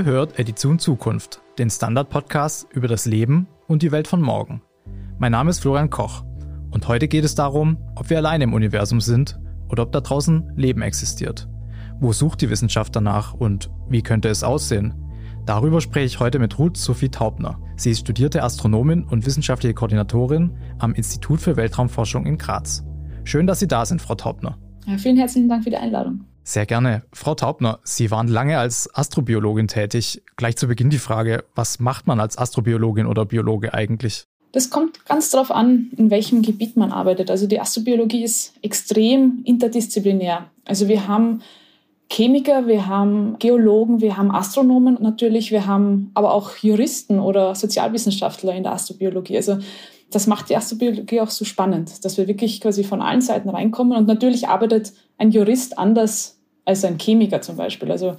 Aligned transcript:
Ihr 0.00 0.06
hört 0.06 0.38
Edition 0.38 0.78
Zukunft, 0.78 1.42
den 1.58 1.68
Standard-Podcast 1.68 2.66
über 2.72 2.88
das 2.88 3.04
Leben 3.04 3.46
und 3.68 3.82
die 3.82 3.92
Welt 3.92 4.08
von 4.08 4.22
morgen. 4.22 4.62
Mein 5.18 5.32
Name 5.32 5.50
ist 5.50 5.58
Florian 5.58 5.90
Koch 5.90 6.24
und 6.70 6.88
heute 6.88 7.06
geht 7.06 7.22
es 7.22 7.34
darum, 7.34 7.76
ob 7.96 8.08
wir 8.08 8.16
alleine 8.16 8.44
im 8.44 8.54
Universum 8.54 9.02
sind 9.02 9.38
oder 9.68 9.82
ob 9.82 9.92
da 9.92 10.00
draußen 10.00 10.54
Leben 10.56 10.80
existiert. 10.80 11.50
Wo 12.00 12.14
sucht 12.14 12.40
die 12.40 12.48
Wissenschaft 12.48 12.96
danach 12.96 13.34
und 13.34 13.70
wie 13.90 14.00
könnte 14.00 14.30
es 14.30 14.42
aussehen? 14.42 14.94
Darüber 15.44 15.82
spreche 15.82 16.06
ich 16.06 16.18
heute 16.18 16.38
mit 16.38 16.58
Ruth 16.58 16.78
Sophie 16.78 17.10
Taubner. 17.10 17.60
Sie 17.76 17.90
ist 17.90 18.00
studierte 18.00 18.42
Astronomin 18.42 19.04
und 19.04 19.26
wissenschaftliche 19.26 19.74
Koordinatorin 19.74 20.56
am 20.78 20.94
Institut 20.94 21.42
für 21.42 21.56
Weltraumforschung 21.56 22.24
in 22.24 22.38
Graz. 22.38 22.86
Schön, 23.24 23.46
dass 23.46 23.60
Sie 23.60 23.68
da 23.68 23.84
sind, 23.84 24.00
Frau 24.00 24.14
Taubner. 24.14 24.56
Ja, 24.86 24.96
vielen 24.96 25.18
herzlichen 25.18 25.50
Dank 25.50 25.64
für 25.64 25.70
die 25.70 25.76
Einladung. 25.76 26.24
Sehr 26.42 26.66
gerne. 26.66 27.02
Frau 27.12 27.34
Taubner, 27.34 27.80
Sie 27.84 28.10
waren 28.10 28.28
lange 28.28 28.58
als 28.58 28.92
Astrobiologin 28.94 29.68
tätig. 29.68 30.22
Gleich 30.36 30.56
zu 30.56 30.68
Beginn 30.68 30.90
die 30.90 30.98
Frage, 30.98 31.44
was 31.54 31.80
macht 31.80 32.06
man 32.06 32.20
als 32.20 32.38
Astrobiologin 32.38 33.06
oder 33.06 33.24
Biologe 33.24 33.74
eigentlich? 33.74 34.26
Das 34.52 34.70
kommt 34.70 35.04
ganz 35.06 35.30
darauf 35.30 35.50
an, 35.50 35.90
in 35.96 36.10
welchem 36.10 36.42
Gebiet 36.42 36.76
man 36.76 36.90
arbeitet. 36.90 37.30
Also 37.30 37.46
die 37.46 37.60
Astrobiologie 37.60 38.24
ist 38.24 38.54
extrem 38.62 39.42
interdisziplinär. 39.44 40.50
Also 40.64 40.88
wir 40.88 41.06
haben 41.06 41.42
Chemiker, 42.10 42.66
wir 42.66 42.88
haben 42.88 43.38
Geologen, 43.38 44.00
wir 44.00 44.16
haben 44.16 44.32
Astronomen 44.32 44.98
natürlich, 45.00 45.52
wir 45.52 45.66
haben 45.66 46.10
aber 46.14 46.34
auch 46.34 46.56
Juristen 46.56 47.20
oder 47.20 47.54
Sozialwissenschaftler 47.54 48.52
in 48.52 48.64
der 48.64 48.72
Astrobiologie. 48.72 49.36
Also 49.36 49.58
das 50.10 50.26
macht 50.26 50.50
die 50.50 50.56
Astrobiologie 50.56 51.20
auch 51.20 51.30
so 51.30 51.44
spannend, 51.44 52.04
dass 52.04 52.18
wir 52.18 52.26
wirklich 52.26 52.60
quasi 52.60 52.82
von 52.82 53.00
allen 53.00 53.20
Seiten 53.20 53.48
reinkommen. 53.48 53.96
Und 53.96 54.08
natürlich 54.08 54.48
arbeitet 54.48 54.92
ein 55.18 55.30
Jurist 55.30 55.78
anders 55.78 56.39
als 56.70 56.84
ein 56.84 56.98
Chemiker 56.98 57.42
zum 57.42 57.56
Beispiel. 57.56 57.90
Also 57.90 58.16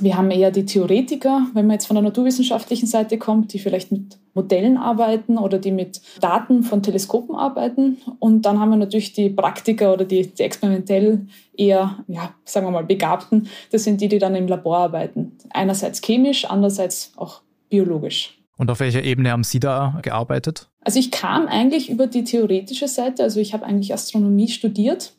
wir 0.00 0.16
haben 0.16 0.30
eher 0.30 0.50
die 0.50 0.64
Theoretiker, 0.64 1.46
wenn 1.54 1.66
man 1.66 1.74
jetzt 1.74 1.86
von 1.86 1.94
der 1.96 2.02
naturwissenschaftlichen 2.02 2.86
Seite 2.86 3.18
kommt, 3.18 3.52
die 3.52 3.58
vielleicht 3.58 3.90
mit 3.90 4.18
Modellen 4.34 4.76
arbeiten 4.76 5.38
oder 5.38 5.58
die 5.58 5.72
mit 5.72 6.00
Daten 6.20 6.62
von 6.62 6.82
Teleskopen 6.82 7.34
arbeiten. 7.34 7.98
Und 8.20 8.42
dann 8.42 8.60
haben 8.60 8.70
wir 8.70 8.76
natürlich 8.76 9.12
die 9.12 9.28
Praktiker 9.28 9.92
oder 9.92 10.04
die, 10.04 10.28
die 10.28 10.42
experimentell 10.42 11.26
eher, 11.56 11.98
ja, 12.06 12.32
sagen 12.44 12.66
wir 12.66 12.70
mal, 12.70 12.84
Begabten. 12.84 13.48
Das 13.72 13.84
sind 13.84 14.00
die, 14.00 14.08
die 14.08 14.18
dann 14.18 14.36
im 14.36 14.46
Labor 14.46 14.78
arbeiten. 14.78 15.36
Einerseits 15.50 16.00
chemisch, 16.00 16.44
andererseits 16.44 17.12
auch 17.16 17.42
biologisch. 17.68 18.38
Und 18.56 18.70
auf 18.70 18.80
welcher 18.80 19.02
Ebene 19.02 19.30
haben 19.30 19.44
Sie 19.44 19.60
da 19.60 19.98
gearbeitet? 20.02 20.68
Also 20.80 20.98
ich 20.98 21.10
kam 21.10 21.46
eigentlich 21.46 21.90
über 21.90 22.06
die 22.06 22.24
theoretische 22.24 22.88
Seite. 22.88 23.22
Also 23.24 23.40
ich 23.40 23.52
habe 23.52 23.64
eigentlich 23.64 23.92
Astronomie 23.92 24.48
studiert 24.48 25.12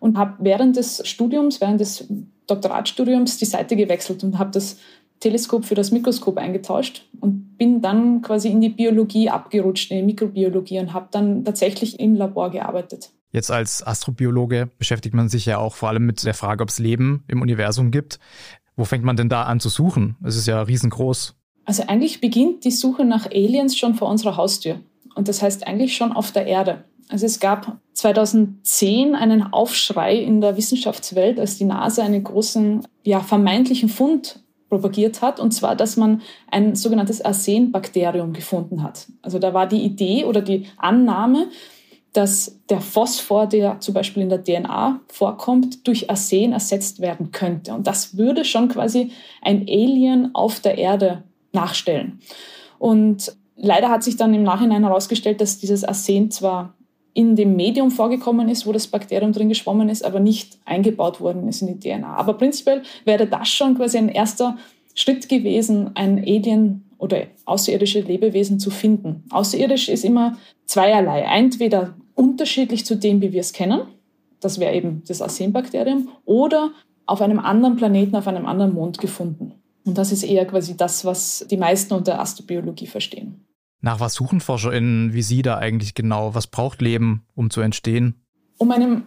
und 0.00 0.16
habe 0.16 0.34
während 0.40 0.76
des 0.76 1.06
Studiums, 1.06 1.60
während 1.60 1.80
des 1.80 2.06
Doktoratstudiums 2.46 3.38
die 3.38 3.44
Seite 3.44 3.76
gewechselt 3.76 4.24
und 4.24 4.38
habe 4.38 4.50
das 4.50 4.78
Teleskop 5.20 5.64
für 5.64 5.74
das 5.74 5.90
Mikroskop 5.90 6.38
eingetauscht 6.38 7.06
und 7.20 7.58
bin 7.58 7.82
dann 7.82 8.22
quasi 8.22 8.48
in 8.48 8.60
die 8.60 8.68
Biologie 8.68 9.28
abgerutscht, 9.30 9.90
in 9.90 9.98
die 9.98 10.02
Mikrobiologie 10.04 10.78
und 10.78 10.92
habe 10.92 11.08
dann 11.10 11.44
tatsächlich 11.44 11.98
im 11.98 12.14
Labor 12.14 12.50
gearbeitet. 12.50 13.10
Jetzt 13.32 13.50
als 13.50 13.86
Astrobiologe 13.86 14.70
beschäftigt 14.78 15.14
man 15.14 15.28
sich 15.28 15.44
ja 15.44 15.58
auch 15.58 15.74
vor 15.74 15.90
allem 15.90 16.06
mit 16.06 16.24
der 16.24 16.34
Frage, 16.34 16.62
ob 16.62 16.70
es 16.70 16.78
Leben 16.78 17.24
im 17.28 17.42
Universum 17.42 17.90
gibt. 17.90 18.18
Wo 18.76 18.84
fängt 18.84 19.04
man 19.04 19.16
denn 19.16 19.28
da 19.28 19.42
an 19.42 19.60
zu 19.60 19.68
suchen? 19.68 20.16
Es 20.24 20.36
ist 20.36 20.46
ja 20.46 20.62
riesengroß. 20.62 21.34
Also 21.64 21.82
eigentlich 21.86 22.20
beginnt 22.20 22.64
die 22.64 22.70
Suche 22.70 23.04
nach 23.04 23.26
Aliens 23.26 23.76
schon 23.76 23.94
vor 23.94 24.08
unserer 24.08 24.36
Haustür. 24.36 24.80
Und 25.14 25.28
das 25.28 25.42
heißt 25.42 25.66
eigentlich 25.66 25.96
schon 25.96 26.12
auf 26.12 26.32
der 26.32 26.46
Erde. 26.46 26.84
Also 27.08 27.26
es 27.26 27.40
gab 27.40 27.78
2010 27.94 29.14
einen 29.14 29.52
Aufschrei 29.52 30.16
in 30.16 30.40
der 30.40 30.56
Wissenschaftswelt, 30.56 31.40
als 31.40 31.58
die 31.58 31.64
NASA 31.64 32.02
einen 32.02 32.22
großen, 32.22 32.86
ja, 33.02 33.20
vermeintlichen 33.20 33.88
Fund 33.88 34.40
propagiert 34.68 35.22
hat, 35.22 35.40
und 35.40 35.52
zwar, 35.52 35.74
dass 35.74 35.96
man 35.96 36.20
ein 36.50 36.74
sogenanntes 36.74 37.24
Arsenbakterium 37.24 38.34
gefunden 38.34 38.82
hat. 38.82 39.06
Also 39.22 39.38
da 39.38 39.54
war 39.54 39.66
die 39.66 39.82
Idee 39.82 40.24
oder 40.24 40.42
die 40.42 40.66
Annahme, 40.76 41.48
dass 42.12 42.58
der 42.68 42.80
Phosphor, 42.80 43.46
der 43.46 43.80
zum 43.80 43.94
Beispiel 43.94 44.22
in 44.22 44.28
der 44.28 44.42
DNA 44.42 45.00
vorkommt, 45.08 45.86
durch 45.86 46.10
Arsen 46.10 46.52
ersetzt 46.52 47.00
werden 47.00 47.30
könnte. 47.32 47.72
Und 47.74 47.86
das 47.86 48.16
würde 48.16 48.44
schon 48.44 48.68
quasi 48.68 49.12
ein 49.42 49.66
Alien 49.68 50.34
auf 50.34 50.60
der 50.60 50.78
Erde 50.78 51.24
nachstellen. 51.52 52.20
Und 52.78 53.36
leider 53.56 53.88
hat 53.88 54.02
sich 54.02 54.16
dann 54.16 54.34
im 54.34 54.42
Nachhinein 54.42 54.84
herausgestellt, 54.84 55.40
dass 55.40 55.58
dieses 55.58 55.84
Arsen 55.84 56.30
zwar 56.30 56.74
in 57.18 57.34
dem 57.34 57.56
Medium 57.56 57.90
vorgekommen 57.90 58.48
ist, 58.48 58.64
wo 58.64 58.70
das 58.70 58.86
Bakterium 58.86 59.32
drin 59.32 59.48
geschwommen 59.48 59.88
ist, 59.88 60.04
aber 60.04 60.20
nicht 60.20 60.56
eingebaut 60.64 61.20
worden 61.20 61.48
ist 61.48 61.62
in 61.62 61.66
die 61.66 61.80
DNA. 61.80 62.14
Aber 62.14 62.34
prinzipiell 62.34 62.84
wäre 63.04 63.26
das 63.26 63.48
schon 63.48 63.74
quasi 63.74 63.98
ein 63.98 64.08
erster 64.08 64.56
Schritt 64.94 65.28
gewesen, 65.28 65.90
ein 65.96 66.18
Alien 66.18 66.84
oder 66.96 67.24
außerirdische 67.44 68.02
Lebewesen 68.02 68.60
zu 68.60 68.70
finden. 68.70 69.24
Außerirdisch 69.30 69.88
ist 69.88 70.04
immer 70.04 70.38
zweierlei. 70.66 71.22
Entweder 71.22 71.96
unterschiedlich 72.14 72.86
zu 72.86 72.94
dem, 72.94 73.20
wie 73.20 73.32
wir 73.32 73.40
es 73.40 73.52
kennen, 73.52 73.80
das 74.38 74.60
wäre 74.60 74.76
eben 74.76 75.02
das 75.08 75.20
Arsenbakterium, 75.20 76.10
oder 76.24 76.70
auf 77.06 77.20
einem 77.20 77.40
anderen 77.40 77.74
Planeten, 77.74 78.14
auf 78.14 78.28
einem 78.28 78.46
anderen 78.46 78.74
Mond 78.74 78.98
gefunden. 78.98 79.54
Und 79.84 79.98
das 79.98 80.12
ist 80.12 80.22
eher 80.22 80.46
quasi 80.46 80.76
das, 80.76 81.04
was 81.04 81.44
die 81.50 81.56
meisten 81.56 81.94
unter 81.94 82.20
Astrobiologie 82.20 82.86
verstehen. 82.86 83.47
Nach 83.80 84.00
was 84.00 84.14
suchen 84.14 84.40
ForscherInnen 84.40 85.12
wie 85.12 85.22
Sie 85.22 85.42
da 85.42 85.58
eigentlich 85.58 85.94
genau? 85.94 86.34
Was 86.34 86.46
braucht 86.46 86.82
Leben, 86.82 87.24
um 87.34 87.50
zu 87.50 87.60
entstehen? 87.60 88.22
Um 88.58 88.70
einen 88.72 89.04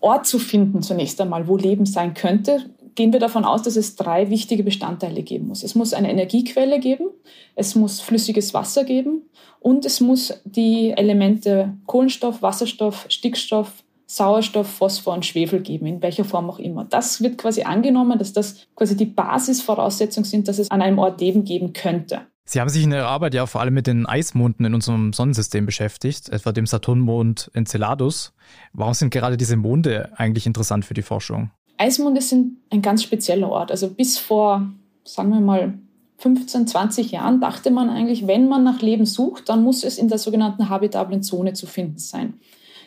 Ort 0.00 0.26
zu 0.26 0.38
finden, 0.38 0.82
zunächst 0.82 1.20
einmal, 1.20 1.46
wo 1.46 1.56
Leben 1.56 1.86
sein 1.86 2.14
könnte, 2.14 2.70
gehen 2.94 3.12
wir 3.12 3.20
davon 3.20 3.44
aus, 3.44 3.62
dass 3.62 3.76
es 3.76 3.96
drei 3.96 4.30
wichtige 4.30 4.62
Bestandteile 4.62 5.22
geben 5.22 5.48
muss. 5.48 5.62
Es 5.62 5.74
muss 5.74 5.92
eine 5.92 6.10
Energiequelle 6.10 6.80
geben, 6.80 7.08
es 7.54 7.74
muss 7.74 8.00
flüssiges 8.00 8.54
Wasser 8.54 8.84
geben 8.84 9.22
und 9.60 9.84
es 9.84 10.00
muss 10.00 10.40
die 10.44 10.90
Elemente 10.90 11.74
Kohlenstoff, 11.86 12.40
Wasserstoff, 12.40 13.06
Stickstoff 13.08 13.84
Sauerstoff, 14.06 14.68
Phosphor 14.68 15.14
und 15.14 15.24
Schwefel 15.24 15.60
geben, 15.60 15.86
in 15.86 16.02
welcher 16.02 16.24
Form 16.24 16.48
auch 16.50 16.58
immer. 16.58 16.84
Das 16.84 17.22
wird 17.22 17.38
quasi 17.38 17.62
angenommen, 17.62 18.18
dass 18.18 18.32
das 18.32 18.66
quasi 18.76 18.96
die 18.96 19.06
Basisvoraussetzungen 19.06 20.24
sind, 20.24 20.46
dass 20.46 20.58
es 20.58 20.70
an 20.70 20.82
einem 20.82 20.98
Ort 20.98 21.20
Leben 21.20 21.44
geben 21.44 21.72
könnte. 21.72 22.22
Sie 22.46 22.60
haben 22.60 22.68
sich 22.68 22.84
in 22.84 22.92
Ihrer 22.92 23.06
Arbeit 23.06 23.34
ja 23.34 23.46
vor 23.46 23.62
allem 23.62 23.72
mit 23.72 23.86
den 23.86 24.04
Eismonden 24.04 24.66
in 24.66 24.74
unserem 24.74 25.12
Sonnensystem 25.14 25.64
beschäftigt, 25.64 26.28
etwa 26.28 26.52
dem 26.52 26.66
Saturnmond 26.66 27.50
Enceladus. 27.54 28.34
Warum 28.74 28.92
sind 28.92 29.10
gerade 29.10 29.38
diese 29.38 29.56
Monde 29.56 30.12
eigentlich 30.16 30.46
interessant 30.46 30.84
für 30.84 30.94
die 30.94 31.02
Forschung? 31.02 31.50
Eismonde 31.78 32.20
sind 32.20 32.58
ein 32.70 32.82
ganz 32.82 33.02
spezieller 33.02 33.48
Ort. 33.48 33.70
Also 33.70 33.88
bis 33.88 34.18
vor, 34.18 34.70
sagen 35.04 35.30
wir 35.30 35.40
mal, 35.40 35.74
15, 36.18 36.66
20 36.66 37.10
Jahren 37.10 37.40
dachte 37.40 37.70
man 37.70 37.88
eigentlich, 37.88 38.26
wenn 38.26 38.48
man 38.48 38.62
nach 38.62 38.82
Leben 38.82 39.06
sucht, 39.06 39.48
dann 39.48 39.62
muss 39.62 39.82
es 39.82 39.98
in 39.98 40.08
der 40.08 40.18
sogenannten 40.18 40.68
habitablen 40.68 41.22
Zone 41.22 41.54
zu 41.54 41.66
finden 41.66 41.98
sein. 41.98 42.34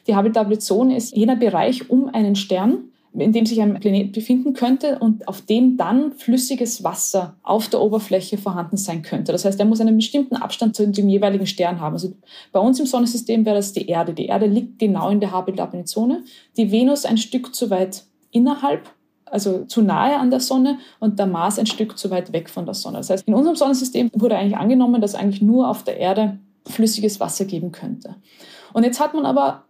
Die 0.06 0.16
habitable 0.16 0.59
Zone 0.59 0.95
ist 0.95 1.16
jener 1.16 1.35
Bereich 1.35 1.89
um 1.89 2.07
einen 2.13 2.35
Stern, 2.35 2.91
in 3.13 3.31
dem 3.31 3.45
sich 3.45 3.62
ein 3.62 3.79
Planet 3.79 4.12
befinden 4.12 4.53
könnte 4.53 5.00
und 5.00 5.28
auf 5.28 5.41
dem 5.41 5.78
dann 5.78 6.12
flüssiges 6.13 6.84
Wasser 6.84 7.35
auf 7.44 7.68
der 7.68 7.81
Oberfläche 7.81 8.38
vorhanden 8.38 8.78
sein 8.78 9.01
könnte. 9.01 9.31
Das 9.31 9.45
heißt, 9.45 9.59
er 9.59 9.66
muss 9.66 9.81
einen 9.81 9.95
bestimmten 9.95 10.35
Abstand 10.35 10.75
zu 10.75 10.88
dem 10.88 11.09
jeweiligen 11.09 11.47
Stern 11.47 11.79
haben. 11.79 11.94
Also 11.94 12.13
bei 12.51 12.59
uns 12.59 12.79
im 12.79 12.85
Sonnensystem 12.85 13.45
wäre 13.45 13.56
das 13.56 13.74
die 13.74 13.88
Erde. 13.88 14.13
Die 14.13 14.27
Erde 14.27 14.45
liegt 14.45 14.80
genau 14.80 15.09
in 15.09 15.19
der 15.19 15.31
habitablen 15.31 15.86
Zone. 15.86 16.24
Die 16.57 16.71
Venus 16.71 17.06
ein 17.06 17.18
Stück 17.18 17.56
zu 17.56 17.69
weit 17.69 18.04
innerhalb, 18.31 18.89
also 19.25 19.65
zu 19.65 19.81
nahe 19.81 20.18
an 20.18 20.30
der 20.30 20.39
Sonne 20.39 20.77
und 21.00 21.19
der 21.19 21.27
Mars 21.27 21.59
ein 21.59 21.65
Stück 21.65 21.98
zu 21.98 22.12
weit 22.12 22.33
weg 22.33 22.50
von 22.50 22.65
der 22.65 22.75
Sonne. 22.75 22.98
Das 22.98 23.09
heißt, 23.09 23.27
in 23.27 23.33
unserem 23.33 23.56
Sonnensystem 23.56 24.12
wurde 24.13 24.38
eigentlich 24.38 24.57
angenommen, 24.57 25.01
dass 25.01 25.15
eigentlich 25.15 25.42
nur 25.42 25.69
auf 25.69 25.83
der 25.83 25.98
Erde 25.98 26.39
flüssiges 26.65 27.19
Wasser 27.19 27.45
geben 27.45 27.71
könnte. 27.71 28.15
Und 28.74 28.83
jetzt 28.83 29.00
hat 29.00 29.13
man 29.13 29.25
aber 29.25 29.63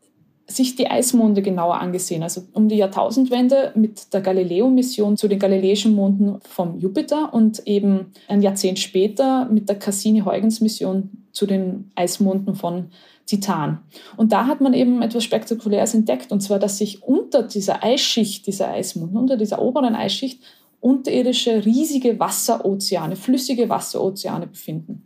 sich 0.50 0.76
die 0.76 0.88
Eismonde 0.90 1.42
genauer 1.42 1.80
angesehen. 1.82 2.24
Also 2.24 2.42
um 2.54 2.70
die 2.70 2.78
Jahrtausendwende 2.78 3.74
mit 3.76 4.14
der 4.14 4.22
Galileo-Mission 4.22 5.18
zu 5.18 5.28
den 5.28 5.40
galileischen 5.40 5.94
Monden 5.94 6.40
vom 6.42 6.80
Jupiter 6.80 7.34
und 7.34 7.68
eben 7.68 8.14
ein 8.30 8.42
Jahrzehnt 8.42 8.80
später 8.80 9.46
mit 9.50 9.68
der 9.68 9.78
Cassini-Huygens-Mission 9.78 11.26
zu 11.34 11.46
den 11.46 11.92
Eismonden 11.96 12.56
von 12.56 12.92
Titan. 13.26 13.80
Und 14.16 14.32
da 14.32 14.48
hat 14.48 14.62
man 14.62 14.74
eben 14.74 15.02
etwas 15.02 15.26
Spektakuläres 15.26 15.94
entdeckt, 15.94 16.32
und 16.32 16.40
zwar, 16.40 16.60
dass 16.60 16.78
sich 16.78 17.04
unter 17.04 17.44
dieser 17.44 17.84
Eisschicht, 17.84 18.48
dieser 18.48 18.70
Eismonden, 18.70 19.18
unter 19.18 19.36
dieser 19.36 19.62
oberen 19.62 19.96
Eisschicht, 19.96 20.42
unterirdische 20.80 21.66
riesige 21.66 22.20
Wasserozeane, 22.20 23.16
flüssige 23.16 23.68
Wasserozeane 23.68 24.48
befinden. 24.48 25.06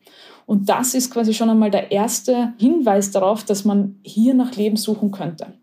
Und 0.52 0.68
das 0.68 0.96
ist 0.96 1.12
quasi 1.12 1.34
schon 1.34 1.50
einmal 1.50 1.72
der 1.72 1.94
erste 1.94 2.52
Hinweis 2.58 3.12
darauf, 3.12 3.46
dass 3.46 3.64
man 3.64 3.96
hier 4.04 4.34
nach 4.34 4.54
Leben 4.58 4.76
suchen 4.76 5.12
könnte. 5.12 5.54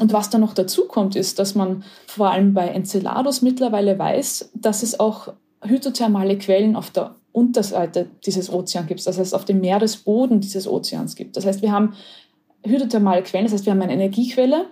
Und 0.00 0.12
was 0.12 0.30
dann 0.30 0.40
noch 0.40 0.52
dazu 0.52 0.88
kommt, 0.88 1.14
ist, 1.14 1.38
dass 1.38 1.54
man 1.54 1.84
vor 2.08 2.32
allem 2.32 2.52
bei 2.52 2.66
Enceladus 2.66 3.40
mittlerweile 3.40 3.96
weiß, 4.00 4.50
dass 4.54 4.82
es 4.82 4.98
auch 4.98 5.32
hydrothermale 5.62 6.38
Quellen 6.38 6.74
auf 6.74 6.90
der 6.90 7.14
Unterseite 7.30 8.08
dieses 8.26 8.52
Ozeans 8.52 8.88
gibt, 8.88 9.06
das 9.06 9.16
heißt 9.16 9.32
auf 9.32 9.44
dem 9.44 9.60
Meeresboden 9.60 10.40
dieses 10.40 10.66
Ozeans 10.66 11.14
gibt. 11.14 11.36
Das 11.36 11.46
heißt, 11.46 11.62
wir 11.62 11.70
haben 11.70 11.94
hydrothermale 12.64 13.22
Quellen, 13.22 13.44
das 13.44 13.52
heißt, 13.52 13.66
wir 13.66 13.74
haben 13.74 13.82
eine 13.82 13.92
Energiequelle, 13.92 14.66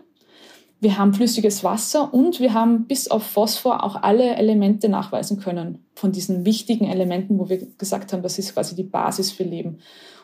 Wir 0.80 0.98
haben 0.98 1.14
flüssiges 1.14 1.64
Wasser 1.64 2.12
und 2.12 2.40
wir 2.40 2.52
haben 2.52 2.86
bis 2.86 3.08
auf 3.08 3.22
Phosphor 3.22 3.82
auch 3.82 4.02
alle 4.02 4.36
Elemente 4.36 4.88
nachweisen 4.88 5.40
können 5.40 5.84
von 5.94 6.12
diesen 6.12 6.44
wichtigen 6.44 6.86
Elementen, 6.86 7.38
wo 7.38 7.48
wir 7.48 7.58
gesagt 7.78 8.12
haben, 8.12 8.22
das 8.22 8.38
ist 8.38 8.54
quasi 8.54 8.74
die 8.74 8.82
Basis 8.82 9.32
für 9.32 9.44
Leben. 9.44 9.78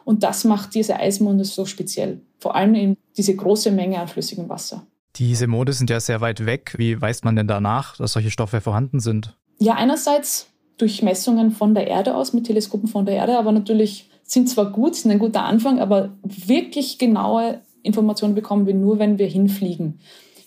Und 0.04 0.22
das 0.22 0.44
macht 0.44 0.74
diese 0.74 0.96
Eismonde 0.96 1.44
so 1.44 1.66
speziell. 1.66 2.20
Vor 2.38 2.56
allem 2.56 2.74
eben 2.74 2.96
diese 3.16 3.34
große 3.34 3.70
Menge 3.70 4.00
an 4.00 4.08
flüssigem 4.08 4.48
Wasser. 4.48 4.86
Diese 5.16 5.46
Monde 5.46 5.72
sind 5.72 5.90
ja 5.90 6.00
sehr 6.00 6.20
weit 6.20 6.46
weg. 6.46 6.74
Wie 6.76 7.00
weiß 7.00 7.24
man 7.24 7.36
denn 7.36 7.48
danach, 7.48 7.96
dass 7.96 8.12
solche 8.12 8.30
Stoffe 8.30 8.60
vorhanden 8.60 9.00
sind? 9.00 9.36
Ja, 9.58 9.74
einerseits 9.74 10.46
durch 10.78 11.02
Messungen 11.02 11.50
von 11.50 11.74
der 11.74 11.86
Erde 11.86 12.14
aus, 12.14 12.32
mit 12.32 12.46
Teleskopen 12.46 12.88
von 12.88 13.04
der 13.04 13.16
Erde, 13.16 13.38
aber 13.38 13.52
natürlich 13.52 14.08
sind 14.22 14.48
zwar 14.48 14.70
gut, 14.72 14.94
sind 14.96 15.10
ein 15.10 15.18
guter 15.18 15.44
Anfang, 15.44 15.80
aber 15.80 16.10
wirklich 16.22 16.98
genaue 16.98 17.60
Informationen 17.82 18.34
bekommen 18.34 18.66
wir 18.66 18.74
nur, 18.74 18.98
wenn 18.98 19.18
wir 19.18 19.26
hinfliegen. 19.26 20.00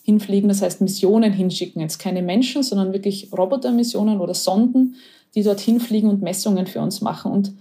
Hinfliegen, 0.04 0.50
das 0.50 0.62
heißt 0.62 0.82
Missionen 0.82 1.32
hinschicken. 1.32 1.82
Jetzt 1.82 1.98
keine 1.98 2.22
Menschen, 2.22 2.62
sondern 2.62 2.94
wirklich 2.94 3.30
Robotermissionen 3.32 4.20
oder 4.20 4.34
Sonden, 4.34 4.96
die 5.34 5.44
dort 5.44 5.62
hinfliegen 5.62 6.10
und 6.10 6.22
Messungen 6.22 6.68
für 6.68 6.82
uns 6.82 7.02
machen. 7.02 7.32
Und 7.32 7.54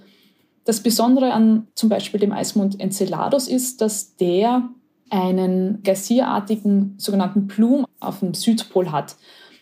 das 0.65 0.81
Besondere 0.81 1.33
an 1.33 1.69
zum 1.75 1.89
Beispiel 1.89 2.21
dem 2.21 2.33
Eismond 2.33 2.81
Enceladus 2.81 3.49
ist, 3.49 3.81
dass 3.81 4.17
der 4.17 4.69
einen 5.09 5.83
geysirartigen 5.83 6.95
sogenannten 6.99 7.47
Plum 7.47 7.87
auf 8.01 8.21
dem 8.21 8.35
Südpol 8.35 8.91
hat. 8.91 9.17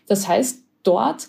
Das 0.06 0.26
heißt, 0.26 0.62
dort 0.82 1.28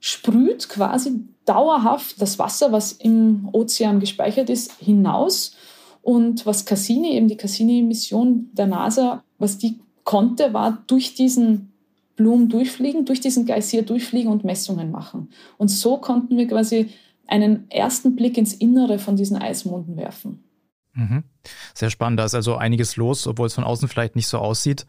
sprüht 0.00 0.68
quasi 0.68 1.24
dauerhaft 1.44 2.20
das 2.20 2.38
Wasser, 2.38 2.72
was 2.72 2.92
im 2.92 3.48
Ozean 3.52 4.00
gespeichert 4.00 4.50
ist, 4.50 4.72
hinaus. 4.80 5.56
Und 6.02 6.46
was 6.46 6.64
Cassini, 6.64 7.12
eben 7.12 7.28
die 7.28 7.36
Cassini-Mission 7.36 8.50
der 8.52 8.66
NASA, 8.66 9.24
was 9.38 9.58
die 9.58 9.80
konnte, 10.06 10.54
war 10.54 10.82
durch 10.86 11.14
diesen 11.14 11.72
Blumen 12.16 12.48
durchfliegen, 12.48 13.04
durch 13.04 13.20
diesen 13.20 13.44
Geysir 13.44 13.82
durchfliegen 13.82 14.32
und 14.32 14.44
Messungen 14.44 14.90
machen. 14.90 15.28
Und 15.58 15.68
so 15.68 15.98
konnten 15.98 16.38
wir 16.38 16.46
quasi 16.46 16.88
einen 17.26 17.70
ersten 17.70 18.16
Blick 18.16 18.38
ins 18.38 18.54
Innere 18.54 18.98
von 18.98 19.16
diesen 19.16 19.36
Eismonden 19.36 19.98
werfen. 19.98 20.42
Mhm. 20.94 21.24
Sehr 21.74 21.90
spannend. 21.90 22.20
Da 22.20 22.24
ist 22.24 22.34
also 22.34 22.56
einiges 22.56 22.96
los, 22.96 23.26
obwohl 23.26 23.48
es 23.48 23.54
von 23.54 23.64
außen 23.64 23.88
vielleicht 23.88 24.16
nicht 24.16 24.28
so 24.28 24.38
aussieht. 24.38 24.86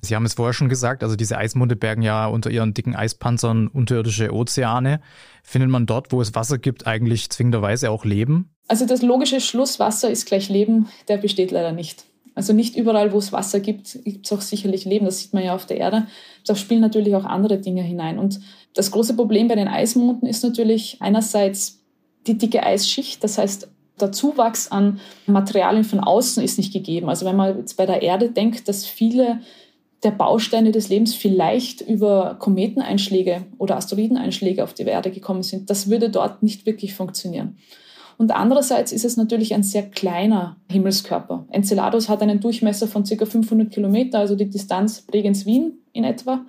Sie 0.00 0.14
haben 0.14 0.24
es 0.24 0.34
vorher 0.34 0.54
schon 0.54 0.70
gesagt, 0.70 1.02
also 1.02 1.16
diese 1.16 1.36
Eismonde 1.36 1.76
bergen 1.76 2.00
ja 2.00 2.26
unter 2.26 2.50
ihren 2.50 2.72
dicken 2.72 2.96
Eispanzern 2.96 3.66
unterirdische 3.66 4.32
Ozeane. 4.32 5.00
Findet 5.42 5.68
man 5.68 5.84
dort, 5.84 6.12
wo 6.12 6.22
es 6.22 6.34
Wasser 6.34 6.58
gibt, 6.58 6.86
eigentlich 6.86 7.28
zwingenderweise 7.28 7.90
auch 7.90 8.06
Leben? 8.06 8.54
Also 8.68 8.86
das 8.86 9.02
logische 9.02 9.40
Schluss, 9.40 9.78
Wasser 9.78 10.10
ist 10.10 10.26
gleich 10.26 10.48
Leben, 10.48 10.88
der 11.08 11.18
besteht 11.18 11.50
leider 11.50 11.72
nicht. 11.72 12.06
Also 12.40 12.54
nicht 12.54 12.74
überall, 12.74 13.12
wo 13.12 13.18
es 13.18 13.34
Wasser 13.34 13.60
gibt, 13.60 14.02
gibt 14.02 14.24
es 14.24 14.32
auch 14.32 14.40
sicherlich 14.40 14.86
Leben. 14.86 15.04
Das 15.04 15.18
sieht 15.18 15.34
man 15.34 15.44
ja 15.44 15.54
auf 15.54 15.66
der 15.66 15.76
Erde. 15.76 16.06
Da 16.46 16.54
spielen 16.54 16.80
natürlich 16.80 17.14
auch 17.14 17.26
andere 17.26 17.58
Dinge 17.58 17.82
hinein. 17.82 18.18
Und 18.18 18.40
das 18.72 18.90
große 18.92 19.14
Problem 19.14 19.46
bei 19.46 19.56
den 19.56 19.68
Eismonden 19.68 20.26
ist 20.26 20.42
natürlich 20.42 20.96
einerseits 21.00 21.80
die 22.26 22.38
dicke 22.38 22.62
Eisschicht. 22.62 23.22
Das 23.22 23.36
heißt, 23.36 23.68
der 24.00 24.10
Zuwachs 24.12 24.72
an 24.72 25.00
Materialien 25.26 25.84
von 25.84 26.00
außen 26.00 26.42
ist 26.42 26.56
nicht 26.56 26.72
gegeben. 26.72 27.10
Also 27.10 27.26
wenn 27.26 27.36
man 27.36 27.58
jetzt 27.58 27.76
bei 27.76 27.84
der 27.84 28.00
Erde 28.00 28.30
denkt, 28.30 28.68
dass 28.68 28.86
viele 28.86 29.40
der 30.02 30.12
Bausteine 30.12 30.72
des 30.72 30.88
Lebens 30.88 31.14
vielleicht 31.14 31.82
über 31.82 32.36
Kometeneinschläge 32.38 33.44
oder 33.58 33.76
Asteroideneinschläge 33.76 34.64
auf 34.64 34.72
die 34.72 34.84
Erde 34.84 35.10
gekommen 35.10 35.42
sind, 35.42 35.68
das 35.68 35.90
würde 35.90 36.08
dort 36.08 36.42
nicht 36.42 36.64
wirklich 36.64 36.94
funktionieren. 36.94 37.58
Und 38.20 38.32
andererseits 38.32 38.92
ist 38.92 39.06
es 39.06 39.16
natürlich 39.16 39.54
ein 39.54 39.62
sehr 39.62 39.88
kleiner 39.88 40.58
Himmelskörper. 40.70 41.46
Enceladus 41.52 42.10
hat 42.10 42.20
einen 42.20 42.38
Durchmesser 42.38 42.86
von 42.86 43.04
ca. 43.04 43.24
500 43.24 43.70
Kilometer, 43.70 44.18
also 44.18 44.34
die 44.34 44.50
Distanz 44.50 45.00
Bregenz-Wien 45.06 45.78
in 45.94 46.04
etwa. 46.04 46.44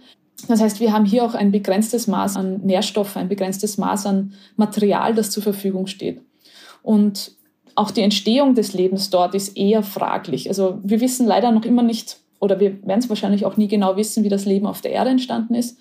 Das 0.49 0.59
heißt, 0.59 0.81
wir 0.81 0.91
haben 0.91 1.05
hier 1.05 1.23
auch 1.23 1.33
ein 1.33 1.53
begrenztes 1.53 2.07
Maß 2.07 2.35
an 2.35 2.59
Nährstoffen, 2.65 3.21
ein 3.21 3.29
begrenztes 3.29 3.77
Maß 3.77 4.05
an 4.07 4.33
Material, 4.57 5.15
das 5.15 5.31
zur 5.31 5.43
Verfügung 5.43 5.87
steht. 5.87 6.19
Und 6.83 7.37
auch 7.75 7.91
die 7.91 8.01
Entstehung 8.01 8.53
des 8.53 8.73
Lebens 8.73 9.09
dort 9.09 9.33
ist 9.33 9.55
eher 9.55 9.81
fraglich. 9.81 10.49
Also 10.49 10.77
wir 10.83 10.99
wissen 10.99 11.25
leider 11.25 11.53
noch 11.53 11.63
immer 11.63 11.83
nicht, 11.83 12.17
oder 12.41 12.59
wir 12.59 12.85
werden 12.85 12.99
es 12.99 13.07
wahrscheinlich 13.07 13.45
auch 13.45 13.55
nie 13.55 13.69
genau 13.69 13.95
wissen, 13.95 14.25
wie 14.25 14.29
das 14.29 14.43
Leben 14.43 14.67
auf 14.67 14.81
der 14.81 14.91
Erde 14.91 15.11
entstanden 15.11 15.55
ist. 15.55 15.77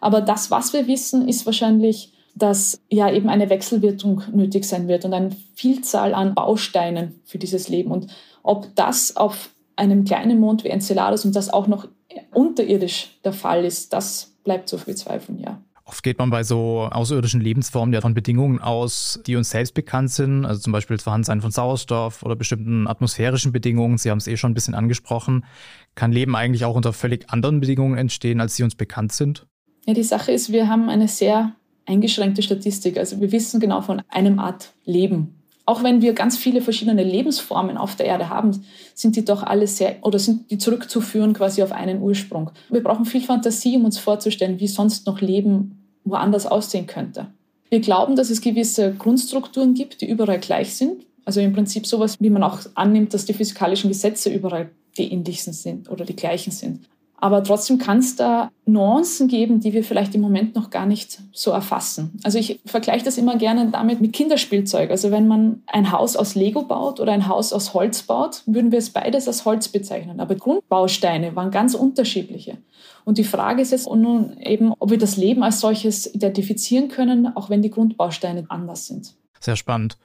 Aber 0.00 0.20
das, 0.20 0.50
was 0.50 0.72
wir 0.72 0.88
wissen, 0.88 1.28
ist 1.28 1.46
wahrscheinlich, 1.46 2.12
dass 2.34 2.80
ja 2.88 3.10
eben 3.10 3.28
eine 3.28 3.50
Wechselwirkung 3.50 4.22
nötig 4.32 4.64
sein 4.64 4.88
wird 4.88 5.04
und 5.04 5.12
eine 5.12 5.30
Vielzahl 5.54 6.14
an 6.14 6.34
Bausteinen 6.34 7.20
für 7.24 7.38
dieses 7.38 7.68
Leben. 7.68 7.90
Und 7.90 8.06
ob 8.42 8.74
das 8.74 9.16
auf 9.16 9.50
einem 9.76 10.04
kleinen 10.04 10.40
Mond 10.40 10.64
wie 10.64 10.68
Enceladus 10.68 11.24
und 11.24 11.36
das 11.36 11.50
auch 11.50 11.66
noch 11.66 11.88
unterirdisch 12.32 13.18
der 13.24 13.32
Fall 13.32 13.64
ist, 13.64 13.92
das 13.92 14.32
bleibt 14.44 14.68
zu 14.68 14.78
bezweifeln, 14.78 15.38
ja. 15.40 15.60
Oft 15.84 16.04
geht 16.04 16.18
man 16.18 16.30
bei 16.30 16.42
so 16.44 16.88
außerirdischen 16.90 17.40
Lebensformen 17.40 17.92
ja 17.92 18.00
von 18.00 18.14
Bedingungen 18.14 18.60
aus, 18.60 19.20
die 19.26 19.36
uns 19.36 19.50
selbst 19.50 19.74
bekannt 19.74 20.10
sind, 20.10 20.46
also 20.46 20.60
zum 20.60 20.72
Beispiel 20.72 20.96
das 20.96 21.04
Vorhandensein 21.04 21.42
von 21.42 21.50
Sauerstoff 21.50 22.22
oder 22.22 22.36
bestimmten 22.36 22.86
atmosphärischen 22.86 23.52
Bedingungen. 23.52 23.98
Sie 23.98 24.10
haben 24.10 24.18
es 24.18 24.26
eh 24.26 24.36
schon 24.36 24.52
ein 24.52 24.54
bisschen 24.54 24.74
angesprochen. 24.74 25.44
Kann 25.94 26.12
Leben 26.12 26.36
eigentlich 26.36 26.64
auch 26.64 26.76
unter 26.76 26.92
völlig 26.92 27.28
anderen 27.30 27.60
Bedingungen 27.60 27.98
entstehen, 27.98 28.40
als 28.40 28.56
sie 28.56 28.62
uns 28.62 28.74
bekannt 28.74 29.12
sind? 29.12 29.46
Ja, 29.84 29.92
die 29.92 30.04
Sache 30.04 30.30
ist, 30.30 30.52
wir 30.52 30.68
haben 30.68 30.88
eine 30.88 31.08
sehr 31.08 31.52
eingeschränkte 31.86 32.42
Statistik. 32.42 32.98
Also 32.98 33.20
wir 33.20 33.32
wissen 33.32 33.60
genau 33.60 33.80
von 33.80 34.02
einem 34.08 34.38
Art 34.38 34.70
Leben. 34.84 35.42
Auch 35.64 35.84
wenn 35.84 36.02
wir 36.02 36.12
ganz 36.12 36.36
viele 36.36 36.60
verschiedene 36.60 37.04
Lebensformen 37.04 37.76
auf 37.76 37.94
der 37.94 38.06
Erde 38.06 38.28
haben, 38.28 38.64
sind 38.94 39.14
die 39.14 39.24
doch 39.24 39.44
alle 39.44 39.66
sehr 39.66 39.96
oder 40.02 40.18
sind 40.18 40.50
die 40.50 40.58
zurückzuführen 40.58 41.34
quasi 41.34 41.62
auf 41.62 41.70
einen 41.70 42.02
Ursprung. 42.02 42.50
Wir 42.68 42.82
brauchen 42.82 43.04
viel 43.04 43.20
Fantasie, 43.20 43.76
um 43.76 43.84
uns 43.84 43.98
vorzustellen, 43.98 44.58
wie 44.58 44.66
sonst 44.66 45.06
noch 45.06 45.20
Leben 45.20 45.88
woanders 46.04 46.46
aussehen 46.46 46.86
könnte. 46.86 47.28
Wir 47.70 47.80
glauben, 47.80 48.16
dass 48.16 48.28
es 48.28 48.40
gewisse 48.40 48.92
Grundstrukturen 48.92 49.74
gibt, 49.74 50.00
die 50.00 50.10
überall 50.10 50.40
gleich 50.40 50.74
sind. 50.74 51.06
Also 51.24 51.40
im 51.40 51.52
Prinzip 51.52 51.86
sowas, 51.86 52.16
wie 52.18 52.30
man 52.30 52.42
auch 52.42 52.58
annimmt, 52.74 53.14
dass 53.14 53.24
die 53.24 53.32
physikalischen 53.32 53.88
Gesetze 53.88 54.30
überall 54.30 54.70
die 54.98 55.12
ähnlichsten 55.12 55.52
sind 55.52 55.88
oder 55.88 56.04
die 56.04 56.16
gleichen 56.16 56.50
sind. 56.50 56.88
Aber 57.22 57.44
trotzdem 57.44 57.78
kann 57.78 57.98
es 57.98 58.16
da 58.16 58.50
Nuancen 58.66 59.28
geben, 59.28 59.60
die 59.60 59.72
wir 59.72 59.84
vielleicht 59.84 60.12
im 60.16 60.20
Moment 60.20 60.56
noch 60.56 60.70
gar 60.70 60.86
nicht 60.86 61.20
so 61.30 61.52
erfassen. 61.52 62.18
Also 62.24 62.36
ich 62.36 62.58
vergleiche 62.66 63.04
das 63.04 63.16
immer 63.16 63.36
gerne 63.36 63.70
damit 63.70 64.00
mit 64.00 64.12
Kinderspielzeug. 64.12 64.90
Also 64.90 65.12
wenn 65.12 65.28
man 65.28 65.62
ein 65.68 65.92
Haus 65.92 66.16
aus 66.16 66.34
Lego 66.34 66.62
baut 66.62 66.98
oder 66.98 67.12
ein 67.12 67.28
Haus 67.28 67.52
aus 67.52 67.74
Holz 67.74 68.02
baut, 68.02 68.42
würden 68.46 68.72
wir 68.72 68.80
es 68.80 68.90
beides 68.90 69.28
als 69.28 69.44
Holz 69.44 69.68
bezeichnen. 69.68 70.18
Aber 70.18 70.34
Grundbausteine 70.34 71.36
waren 71.36 71.52
ganz 71.52 71.74
unterschiedliche. 71.74 72.58
Und 73.04 73.18
die 73.18 73.24
Frage 73.24 73.62
ist 73.62 73.70
jetzt 73.70 73.88
nun 73.88 74.36
eben, 74.40 74.72
ob 74.80 74.90
wir 74.90 74.98
das 74.98 75.16
Leben 75.16 75.44
als 75.44 75.60
solches 75.60 76.12
identifizieren 76.12 76.88
können, 76.88 77.36
auch 77.36 77.50
wenn 77.50 77.62
die 77.62 77.70
Grundbausteine 77.70 78.46
anders 78.48 78.88
sind. 78.88 79.14
Sehr 79.42 79.56
spannend. 79.56 79.98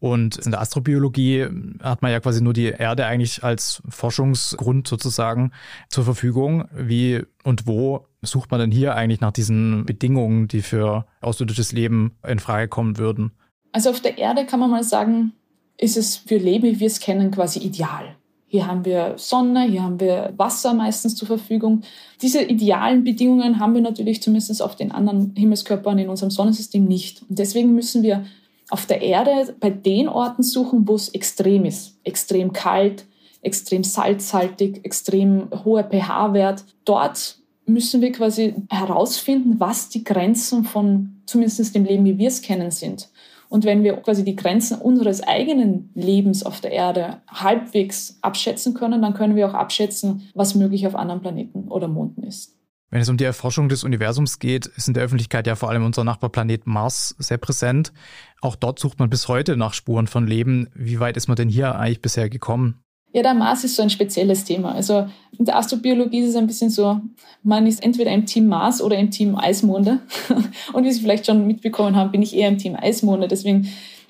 Und 0.00 0.36
in 0.38 0.50
der 0.50 0.60
Astrobiologie 0.60 1.46
hat 1.80 2.02
man 2.02 2.10
ja 2.10 2.18
quasi 2.18 2.42
nur 2.42 2.52
die 2.52 2.66
Erde 2.66 3.06
eigentlich 3.06 3.44
als 3.44 3.82
Forschungsgrund 3.88 4.88
sozusagen 4.88 5.52
zur 5.88 6.02
Verfügung. 6.02 6.64
Wie 6.74 7.22
und 7.44 7.68
wo 7.68 8.06
sucht 8.20 8.50
man 8.50 8.58
denn 8.58 8.72
hier 8.72 8.96
eigentlich 8.96 9.20
nach 9.20 9.30
diesen 9.30 9.86
Bedingungen, 9.86 10.48
die 10.48 10.60
für 10.60 11.06
außerirdisches 11.20 11.70
Leben 11.70 12.16
in 12.26 12.40
Frage 12.40 12.66
kommen 12.66 12.98
würden? 12.98 13.30
Also 13.70 13.90
auf 13.90 14.00
der 14.00 14.18
Erde 14.18 14.44
kann 14.44 14.58
man 14.58 14.70
mal 14.70 14.82
sagen, 14.82 15.34
ist 15.78 15.96
es 15.96 16.16
für 16.16 16.36
Leben, 16.36 16.64
wie 16.64 16.80
wir 16.80 16.88
es 16.88 16.98
kennen, 16.98 17.30
quasi 17.30 17.60
ideal. 17.60 18.16
Hier 18.52 18.66
haben 18.66 18.84
wir 18.84 19.14
Sonne, 19.16 19.62
hier 19.62 19.84
haben 19.84 20.00
wir 20.00 20.34
Wasser 20.36 20.74
meistens 20.74 21.14
zur 21.14 21.28
Verfügung. 21.28 21.82
Diese 22.20 22.42
idealen 22.42 23.04
Bedingungen 23.04 23.60
haben 23.60 23.74
wir 23.74 23.80
natürlich 23.80 24.20
zumindest 24.20 24.60
auf 24.60 24.74
den 24.74 24.90
anderen 24.90 25.36
Himmelskörpern 25.36 26.00
in 26.00 26.08
unserem 26.08 26.32
Sonnensystem 26.32 26.84
nicht. 26.84 27.22
Und 27.28 27.38
deswegen 27.38 27.76
müssen 27.76 28.02
wir 28.02 28.24
auf 28.70 28.86
der 28.86 29.02
Erde 29.02 29.54
bei 29.60 29.70
den 29.70 30.08
Orten 30.08 30.42
suchen, 30.42 30.86
wo 30.86 30.94
es 30.94 31.08
extrem 31.10 31.64
ist. 31.64 31.98
Extrem 32.04 32.52
kalt, 32.52 33.06
extrem 33.42 33.84
salzhaltig, 33.84 34.84
extrem 34.84 35.48
hoher 35.64 35.84
pH-Wert. 35.84 36.64
Dort 36.84 37.38
müssen 37.66 38.00
wir 38.00 38.12
quasi 38.12 38.54
herausfinden, 38.70 39.58
was 39.58 39.88
die 39.88 40.04
Grenzen 40.04 40.64
von 40.64 41.22
zumindest 41.26 41.74
dem 41.74 41.84
Leben, 41.84 42.04
wie 42.04 42.18
wir 42.18 42.28
es 42.28 42.42
kennen, 42.42 42.70
sind. 42.70 43.08
Und 43.48 43.64
wenn 43.64 43.82
wir 43.82 43.94
quasi 43.96 44.24
die 44.24 44.36
Grenzen 44.36 44.80
unseres 44.80 45.22
eigenen 45.22 45.90
Lebens 45.94 46.44
auf 46.44 46.60
der 46.60 46.70
Erde 46.70 47.20
halbwegs 47.28 48.18
abschätzen 48.22 48.74
können, 48.74 49.02
dann 49.02 49.14
können 49.14 49.34
wir 49.34 49.48
auch 49.48 49.54
abschätzen, 49.54 50.28
was 50.34 50.54
möglich 50.54 50.86
auf 50.86 50.94
anderen 50.94 51.20
Planeten 51.20 51.66
oder 51.68 51.88
Monden 51.88 52.22
ist. 52.22 52.59
Wenn 52.90 53.00
es 53.00 53.08
um 53.08 53.16
die 53.16 53.24
Erforschung 53.24 53.68
des 53.68 53.84
Universums 53.84 54.40
geht, 54.40 54.66
ist 54.66 54.88
in 54.88 54.94
der 54.94 55.04
Öffentlichkeit 55.04 55.46
ja 55.46 55.54
vor 55.54 55.70
allem 55.70 55.84
unser 55.84 56.02
Nachbarplanet 56.02 56.66
Mars 56.66 57.14
sehr 57.18 57.38
präsent. 57.38 57.92
Auch 58.40 58.56
dort 58.56 58.80
sucht 58.80 58.98
man 58.98 59.08
bis 59.08 59.28
heute 59.28 59.56
nach 59.56 59.74
Spuren 59.74 60.08
von 60.08 60.26
Leben. 60.26 60.68
Wie 60.74 60.98
weit 60.98 61.16
ist 61.16 61.28
man 61.28 61.36
denn 61.36 61.48
hier 61.48 61.76
eigentlich 61.76 62.02
bisher 62.02 62.28
gekommen? 62.28 62.82
Ja, 63.12 63.22
der 63.22 63.34
Mars 63.34 63.62
ist 63.62 63.76
so 63.76 63.82
ein 63.82 63.90
spezielles 63.90 64.44
Thema. 64.44 64.72
Also 64.72 65.08
in 65.38 65.44
der 65.44 65.56
Astrobiologie 65.56 66.20
ist 66.20 66.30
es 66.30 66.36
ein 66.36 66.48
bisschen 66.48 66.70
so, 66.70 67.00
man 67.44 67.66
ist 67.66 67.82
entweder 67.82 68.10
im 68.10 68.26
Team 68.26 68.46
Mars 68.48 68.82
oder 68.82 68.98
im 68.98 69.12
Team 69.12 69.36
Eismonde. 69.36 70.00
Und 70.72 70.84
wie 70.84 70.92
Sie 70.92 71.00
vielleicht 71.00 71.26
schon 71.26 71.46
mitbekommen 71.46 71.94
haben, 71.94 72.10
bin 72.10 72.22
ich 72.22 72.34
eher 72.34 72.48
im 72.48 72.58
Team 72.58 72.74
Eismonde. 72.76 73.28
Deswegen 73.28 73.68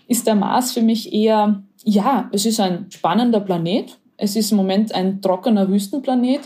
ist 0.09 0.27
der 0.27 0.37
Mars 0.37 0.73
für 0.73 0.83
mich 0.83 1.13
eher, 1.13 1.63
ja, 1.85 2.31
es 2.33 2.47
ist 2.47 2.61
ein 2.61 2.87
spannender 2.91 3.41
Planet. 3.41 3.99
Es 4.17 4.37
ist 4.37 4.51
im 4.53 4.57
Moment 4.57 4.95
ein 4.95 5.21
trockener 5.21 5.69
Wüstenplanet 5.69 6.41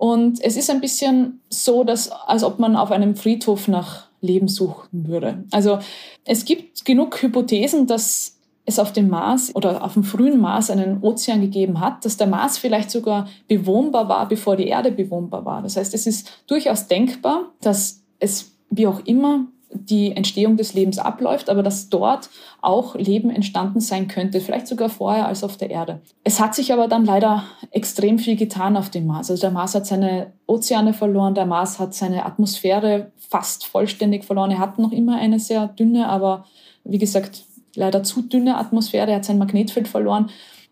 Und 0.00 0.42
es 0.42 0.56
ist 0.56 0.70
ein 0.70 0.80
bisschen 0.80 1.42
so, 1.50 1.84
dass, 1.84 2.10
als 2.10 2.42
ob 2.42 2.58
man 2.58 2.74
auf 2.74 2.90
einem 2.90 3.16
Friedhof 3.16 3.68
nach 3.68 4.06
Leben 4.22 4.48
suchen 4.48 4.88
würde. 5.06 5.44
Also 5.50 5.78
es 6.24 6.46
gibt 6.46 6.86
genug 6.86 7.20
Hypothesen, 7.20 7.86
dass 7.86 8.38
es 8.64 8.78
auf 8.78 8.94
dem 8.94 9.10
Mars 9.10 9.54
oder 9.54 9.84
auf 9.84 9.92
dem 9.92 10.02
frühen 10.02 10.40
Mars 10.40 10.70
einen 10.70 11.02
Ozean 11.02 11.42
gegeben 11.42 11.80
hat, 11.80 12.06
dass 12.06 12.16
der 12.16 12.28
Mars 12.28 12.56
vielleicht 12.56 12.90
sogar 12.90 13.28
bewohnbar 13.46 14.08
war, 14.08 14.26
bevor 14.26 14.56
die 14.56 14.68
Erde 14.68 14.90
bewohnbar 14.90 15.44
war. 15.44 15.60
Das 15.60 15.76
heißt, 15.76 15.92
es 15.92 16.06
ist 16.06 16.44
durchaus 16.46 16.86
denkbar, 16.86 17.50
dass 17.60 18.02
es 18.20 18.52
wie 18.70 18.86
auch 18.86 19.00
immer 19.04 19.48
die 19.72 20.16
Entstehung 20.16 20.56
des 20.56 20.74
Lebens 20.74 20.98
abläuft, 20.98 21.48
aber 21.48 21.62
dass 21.62 21.88
dort 21.88 22.28
auch 22.60 22.96
Leben 22.96 23.30
entstanden 23.30 23.80
sein 23.80 24.08
könnte, 24.08 24.40
vielleicht 24.40 24.66
sogar 24.66 24.88
vorher 24.88 25.26
als 25.26 25.44
auf 25.44 25.56
der 25.56 25.70
Erde. 25.70 26.00
Es 26.24 26.40
hat 26.40 26.54
sich 26.54 26.72
aber 26.72 26.88
dann 26.88 27.04
leider 27.04 27.44
extrem 27.70 28.18
viel 28.18 28.36
getan 28.36 28.76
auf 28.76 28.90
dem 28.90 29.06
Mars. 29.06 29.30
Also 29.30 29.40
der 29.40 29.52
Mars 29.52 29.74
hat 29.74 29.86
seine 29.86 30.32
Ozeane 30.46 30.92
verloren, 30.92 31.34
der 31.34 31.46
Mars 31.46 31.78
hat 31.78 31.94
seine 31.94 32.26
Atmosphäre 32.26 33.12
fast 33.16 33.64
vollständig 33.64 34.24
verloren. 34.24 34.50
Er 34.50 34.58
hat 34.58 34.78
noch 34.78 34.92
immer 34.92 35.16
eine 35.16 35.38
sehr 35.38 35.68
dünne, 35.68 36.08
aber 36.08 36.44
wie 36.84 36.98
gesagt, 36.98 37.44
leider 37.76 38.02
zu 38.02 38.22
dünne 38.22 38.56
Atmosphäre, 38.58 39.10
er 39.10 39.16
hat 39.16 39.24
sein 39.24 39.38
Magnetfeld 39.38 39.86
verloren. 39.86 40.30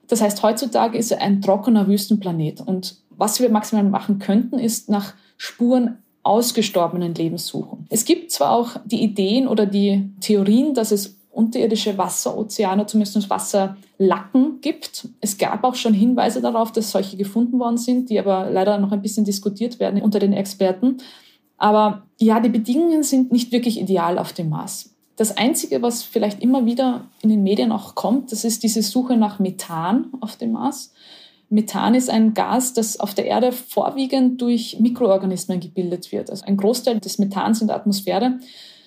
Das 0.09 0.21
heißt, 0.21 0.43
heutzutage 0.43 0.99
ist 0.99 1.13
er 1.13 1.21
ein 1.21 1.41
trockener 1.41 1.87
Wüstenplanet. 1.87 2.61
Und 2.63 2.97
was 3.11 3.41
wir 3.41 3.51
maximal 3.51 3.85
machen 3.85 4.19
könnten, 4.19 4.59
ist 4.59 4.89
nach 4.89 5.15
Spuren 5.37 5.99
ausgestorbenen 6.29 7.15
Lebens 7.15 7.47
suchen. 7.47 7.87
Es 7.89 8.05
gibt 8.05 8.31
zwar 8.31 8.53
auch 8.53 8.77
die 8.85 9.03
Ideen 9.03 9.49
oder 9.49 9.67
die 9.67 10.11
Theorien, 10.21 10.75
dass 10.75 10.93
es 10.93 11.17
unterirdische 11.31 11.97
Wasserozeane, 11.97 12.87
zumindest 12.87 13.31
Wasserlacken 13.31 14.61
gibt. 14.61 15.09
Es 15.21 15.39
gab 15.39 15.65
auch 15.65 15.77
schon 15.77 15.95
Hinweise 15.95 16.41
darauf, 16.41 16.73
dass 16.73 16.91
solche 16.91 17.17
gefunden 17.17 17.59
worden 17.59 17.79
sind, 17.79 18.11
die 18.11 18.19
aber 18.19 18.51
leider 18.51 18.79
noch 18.79 18.93
ein 18.93 19.03
bisschen 19.03 19.25
diskutiert 19.25 19.79
werden 19.79 20.03
unter 20.03 20.19
den 20.19 20.33
Experten. 20.33 20.99
Aber 21.57 22.03
ja, 22.19 22.41
die 22.41 22.49
Bedingungen 22.49 23.03
sind 23.03 23.33
nicht 23.33 23.53
wirklich 23.53 23.81
ideal 23.81 24.19
auf 24.19 24.33
dem 24.33 24.49
Mars. 24.49 24.95
Das 25.17 25.37
Einzige, 25.37 25.83
was 25.83 26.03
vielleicht 26.03 26.43
immer 26.43 26.67
wieder 26.67 27.07
in 27.23 27.29
den 27.29 27.43
Medien 27.43 27.73
auch 27.73 27.95
kommt, 27.95 28.31
das 28.31 28.45
ist 28.45 28.63
diese 28.63 28.83
Suche 28.83 29.17
nach 29.17 29.39
Methan 29.39 30.07
auf 30.21 30.37
dem 30.37 30.53
Mars. 30.53 30.93
Methan 31.51 31.95
ist 31.95 32.11
ein 32.11 32.35
Gas, 32.35 32.75
das 32.75 33.01
auf 33.01 33.15
der 33.15 33.27
Erde 33.27 33.53
vorwiegend 33.53 34.41
durch 34.41 34.79
Mikroorganismen 34.81 35.61
gebildet 35.61 36.13
wird. 36.13 36.31
Also 36.31 36.45
ein 36.45 36.57
Großteil 36.57 37.01
des 37.01 37.19
Methans 37.19 37.61
in 37.61 37.69
der 37.69 37.77
Atmosphäre 37.77 38.39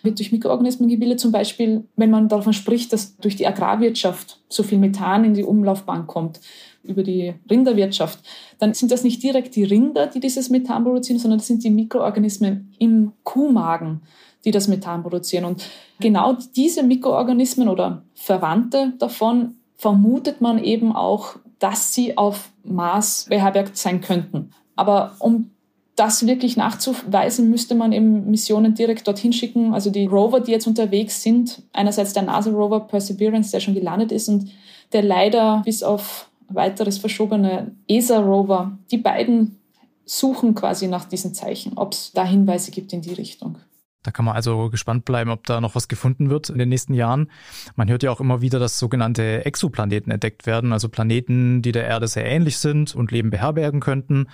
wird 0.04 0.20
durch 0.20 0.32
Mikroorganismen 0.32 0.90
gebildet. 0.90 1.20
Zum 1.20 1.32
Beispiel, 1.32 1.86
wenn 1.96 2.12
man 2.12 2.28
davon 2.28 2.54
spricht, 2.54 2.94
dass 2.94 3.18
durch 3.18 3.36
die 3.36 3.48
Agrarwirtschaft 3.48 4.40
so 4.50 4.64
viel 4.64 4.78
Methan 4.78 5.26
in 5.26 5.34
die 5.34 5.44
Umlaufbahn 5.44 6.08
kommt, 6.08 6.40
über 6.84 7.04
die 7.04 7.36
Rinderwirtschaft, 7.50 8.20
dann 8.58 8.74
sind 8.74 8.92
das 8.92 9.04
nicht 9.04 9.22
direkt 9.22 9.56
die 9.56 9.64
Rinder, 9.64 10.08
die 10.08 10.20
dieses 10.20 10.50
Methan 10.50 10.84
produzieren, 10.84 11.20
sondern 11.20 11.40
das 11.40 11.48
sind 11.48 11.64
die 11.64 11.70
Mikroorganismen 11.70 12.74
im 12.80 13.14
Kuhmagen, 13.24 14.02
die 14.46 14.52
das 14.52 14.68
Methan 14.68 15.04
produzieren. 15.04 15.46
Und 15.46 15.64
genau 16.00 16.38
diese 16.56 16.84
Mikroorganismen 16.84 17.70
oder 17.70 18.04
Verwandte 18.16 18.94
davon 18.98 19.56
vermutet 19.78 20.42
man 20.42 20.64
eben 20.64 20.96
auch 20.96 21.38
dass 21.62 21.94
sie 21.94 22.18
auf 22.18 22.52
Mars 22.64 23.28
beherbergt 23.30 23.78
sein 23.78 24.02
könnten. 24.02 24.52
Aber 24.76 25.16
um 25.20 25.52
das 25.96 26.26
wirklich 26.26 26.58
nachzuweisen, 26.58 27.52
müsste 27.52 27.76
man 27.76 27.92
eben 27.92 28.32
Missionen 28.32 28.74
direkt 28.74 29.08
dorthin 29.08 29.32
schicken. 29.32 29.74
Also 29.74 29.92
die 29.92 30.08
Rover, 30.08 30.40
die 30.40 30.52
jetzt 30.52 30.66
unterwegs 30.66 31.22
sind, 31.22 31.62
einerseits 31.72 32.14
der 32.14 32.24
NASA-Rover 32.24 32.80
Perseverance, 32.82 33.52
der 33.52 33.60
schon 33.60 33.76
gelandet 33.76 34.12
ist 34.12 34.28
und 34.28 34.50
der 34.92 35.04
leider 35.04 35.62
bis 35.64 35.84
auf 35.84 36.30
weiteres 36.50 36.98
verschobene 36.98 37.76
ESA-Rover, 37.88 38.78
die 38.90 38.98
beiden 38.98 39.60
suchen 40.04 40.56
quasi 40.56 40.88
nach 40.88 41.06
diesen 41.06 41.36
Zeichen, 41.36 41.74
ob 41.78 41.94
es 41.94 42.12
da 42.12 42.26
Hinweise 42.26 42.72
gibt 42.72 42.92
in 42.92 43.02
die 43.02 43.14
Richtung. 43.14 43.58
Da 44.04 44.12
kann 44.12 44.26
man 44.26 44.36
also 44.36 44.70
gespannt 44.70 45.06
bleiben, 45.06 45.30
ob 45.30 45.46
da 45.46 45.62
noch 45.62 45.76
was 45.76 45.88
gefunden 45.88 46.30
wird 46.30 46.50
in 46.50 46.58
den 46.58 46.70
nächsten 46.70 46.94
Jahren. 46.94 47.30
Man 47.76 47.90
hört 47.90 48.04
ja 48.04 48.12
auch 48.12 48.20
immer 48.20 48.42
wieder, 48.42 48.58
dass 48.58 48.80
sogenannte 48.80 49.46
Exoplaneten 49.46 50.12
entdeckt 50.12 50.46
werden, 50.46 50.74
also 50.74 50.90
Planeten, 50.90 51.62
die 51.62 51.72
der 51.72 51.86
Erde 51.86 52.08
sehr 52.08 52.26
ähnlich 52.26 52.58
sind 52.58 52.96
und 52.96 53.12
Leben 53.12 53.30
beherbergen 53.30 53.80
könnten. 53.80 54.28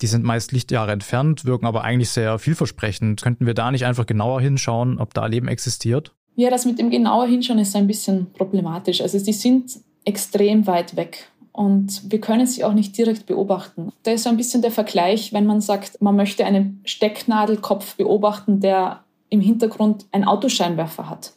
Die 0.00 0.06
sind 0.06 0.24
meist 0.24 0.52
Lichtjahre 0.52 0.92
entfernt, 0.92 1.44
wirken 1.44 1.66
aber 1.66 1.84
eigentlich 1.84 2.08
sehr 2.10 2.38
vielversprechend. 2.38 3.20
Könnten 3.20 3.44
wir 3.46 3.54
da 3.54 3.70
nicht 3.70 3.84
einfach 3.84 4.06
genauer 4.06 4.40
hinschauen, 4.40 4.98
ob 4.98 5.12
da 5.12 5.26
Leben 5.26 5.48
existiert? 5.48 6.14
Ja, 6.36 6.48
das 6.48 6.64
mit 6.64 6.78
dem 6.78 6.88
genauer 6.90 7.26
Hinschauen 7.26 7.58
ist 7.58 7.76
ein 7.76 7.86
bisschen 7.86 8.32
problematisch. 8.32 9.02
Also 9.02 9.22
die 9.22 9.34
sind 9.34 9.78
extrem 10.06 10.66
weit 10.66 10.96
weg 10.96 11.28
und 11.52 12.10
wir 12.10 12.20
können 12.20 12.46
sie 12.46 12.64
auch 12.64 12.72
nicht 12.72 12.96
direkt 12.96 13.26
beobachten. 13.26 13.92
Da 14.04 14.12
ist 14.12 14.22
so 14.22 14.30
ein 14.30 14.38
bisschen 14.38 14.62
der 14.62 14.70
Vergleich, 14.70 15.32
wenn 15.34 15.44
man 15.44 15.60
sagt, 15.60 16.00
man 16.00 16.16
möchte 16.16 16.46
einen 16.46 16.80
Stecknadelkopf 16.84 17.96
beobachten, 17.96 18.60
der 18.60 19.04
im 19.30 19.40
Hintergrund 19.40 20.06
ein 20.12 20.24
Autoscheinwerfer 20.24 21.08
hat. 21.08 21.32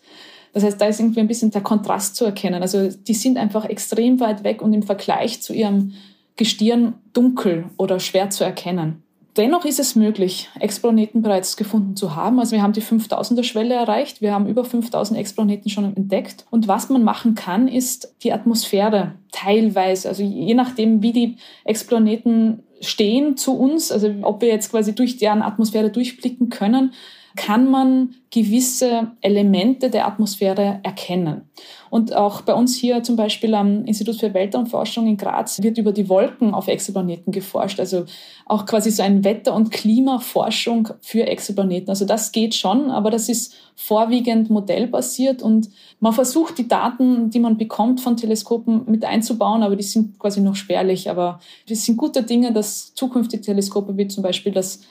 Das 0.53 0.63
heißt, 0.63 0.79
da 0.79 0.85
ist 0.85 0.99
irgendwie 0.99 1.19
ein 1.19 1.27
bisschen 1.27 1.51
der 1.51 1.61
Kontrast 1.61 2.15
zu 2.15 2.25
erkennen. 2.25 2.61
Also 2.61 2.89
die 2.89 3.13
sind 3.13 3.37
einfach 3.37 3.65
extrem 3.65 4.19
weit 4.19 4.43
weg 4.43 4.61
und 4.61 4.73
im 4.73 4.83
Vergleich 4.83 5.41
zu 5.41 5.53
ihrem 5.53 5.93
Gestirn 6.35 6.95
dunkel 7.13 7.65
oder 7.77 7.99
schwer 7.99 8.29
zu 8.29 8.43
erkennen. 8.43 9.03
Dennoch 9.35 9.65
ist 9.65 9.79
es 9.79 9.95
möglich, 9.95 10.49
Explaneten 10.59 11.23
bereits 11.23 11.57
gefunden 11.57 11.95
zu 11.95 12.15
haben. 12.15 12.39
Also 12.39 12.51
wir 12.51 12.61
haben 12.61 12.73
die 12.73 12.83
5000er-Schwelle 12.83 13.73
erreicht. 13.73 14.21
Wir 14.21 14.31
haben 14.31 14.45
über 14.45 14.63
5000 14.63 15.19
Explaneten 15.19 15.71
schon 15.71 15.85
entdeckt. 15.85 16.45
Und 16.51 16.67
was 16.67 16.89
man 16.89 17.03
machen 17.03 17.33
kann, 17.33 17.67
ist 17.67 18.13
die 18.21 18.31
Atmosphäre 18.31 19.15
teilweise, 19.31 20.07
also 20.07 20.21
je 20.21 20.53
nachdem, 20.53 21.01
wie 21.01 21.13
die 21.13 21.37
Explaneten 21.63 22.61
stehen 22.79 23.35
zu 23.35 23.57
uns, 23.57 23.91
also 23.91 24.13
ob 24.21 24.41
wir 24.41 24.49
jetzt 24.49 24.69
quasi 24.69 24.93
durch 24.93 25.17
deren 25.17 25.41
Atmosphäre 25.41 25.89
durchblicken 25.89 26.49
können, 26.49 26.93
kann 27.35 27.69
man 27.69 28.15
gewisse 28.29 29.11
Elemente 29.21 29.89
der 29.89 30.07
Atmosphäre 30.07 30.79
erkennen. 30.83 31.49
Und 31.89 32.15
auch 32.15 32.41
bei 32.41 32.53
uns 32.53 32.75
hier 32.75 33.03
zum 33.03 33.15
Beispiel 33.15 33.53
am 33.53 33.85
Institut 33.85 34.19
für 34.19 34.33
Weltraumforschung 34.33 35.05
in 35.05 35.17
Graz 35.17 35.61
wird 35.61 35.77
über 35.77 35.91
die 35.91 36.09
Wolken 36.09 36.53
auf 36.53 36.67
Exoplaneten 36.67 37.31
geforscht. 37.31 37.79
Also 37.79 38.05
auch 38.45 38.65
quasi 38.65 38.89
so 38.89 39.03
ein 39.03 39.23
Wetter- 39.23 39.53
und 39.53 39.71
Klimaforschung 39.71 40.89
für 41.01 41.27
Exoplaneten. 41.27 41.89
Also 41.89 42.05
das 42.05 42.31
geht 42.31 42.55
schon, 42.55 42.89
aber 42.89 43.11
das 43.11 43.29
ist 43.29 43.53
vorwiegend 43.75 44.49
modellbasiert 44.49 45.43
und 45.43 45.69
man 45.99 46.13
versucht 46.13 46.57
die 46.57 46.67
Daten, 46.67 47.29
die 47.29 47.39
man 47.39 47.57
bekommt 47.57 48.01
von 48.01 48.17
Teleskopen 48.17 48.83
mit 48.87 49.05
einzubauen, 49.05 49.63
aber 49.63 49.75
die 49.75 49.83
sind 49.83 50.17
quasi 50.19 50.41
noch 50.41 50.55
spärlich. 50.55 51.09
Aber 51.09 51.39
es 51.69 51.85
sind 51.85 51.97
gute 51.97 52.23
Dinge, 52.23 52.51
dass 52.51 52.93
zukünftige 52.95 53.43
Teleskope 53.43 53.95
wie 53.97 54.07
zum 54.07 54.23
Beispiel 54.23 54.51
das 54.51 54.81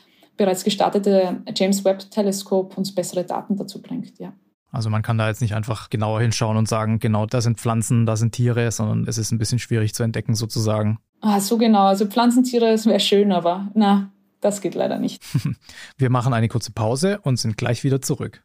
bereits 0.42 0.64
gestartete 0.64 1.40
James 1.54 1.84
Webb 1.84 2.10
Teleskop 2.10 2.76
uns 2.76 2.92
bessere 2.92 3.22
Daten 3.22 3.56
dazu 3.56 3.80
bringt, 3.80 4.18
ja. 4.18 4.32
Also 4.72 4.90
man 4.90 5.02
kann 5.02 5.18
da 5.18 5.28
jetzt 5.28 5.40
nicht 5.40 5.54
einfach 5.54 5.88
genauer 5.88 6.20
hinschauen 6.20 6.56
und 6.56 6.66
sagen, 6.66 6.98
genau, 6.98 7.26
da 7.26 7.40
sind 7.40 7.60
Pflanzen, 7.60 8.06
da 8.06 8.16
sind 8.16 8.32
Tiere, 8.32 8.72
sondern 8.72 9.06
es 9.06 9.18
ist 9.18 9.30
ein 9.30 9.38
bisschen 9.38 9.60
schwierig 9.60 9.94
zu 9.94 10.02
entdecken 10.02 10.34
sozusagen. 10.34 10.98
Ah, 11.20 11.38
so 11.38 11.58
genau. 11.58 11.84
Also 11.84 12.06
Pflanzentiere, 12.06 12.72
das 12.72 12.86
wäre 12.86 12.98
schön, 12.98 13.30
aber 13.30 13.68
na, 13.74 14.10
das 14.40 14.60
geht 14.60 14.74
leider 14.74 14.98
nicht. 14.98 15.22
Wir 15.98 16.10
machen 16.10 16.32
eine 16.32 16.48
kurze 16.48 16.72
Pause 16.72 17.20
und 17.22 17.38
sind 17.38 17.56
gleich 17.56 17.84
wieder 17.84 18.00
zurück. 18.00 18.42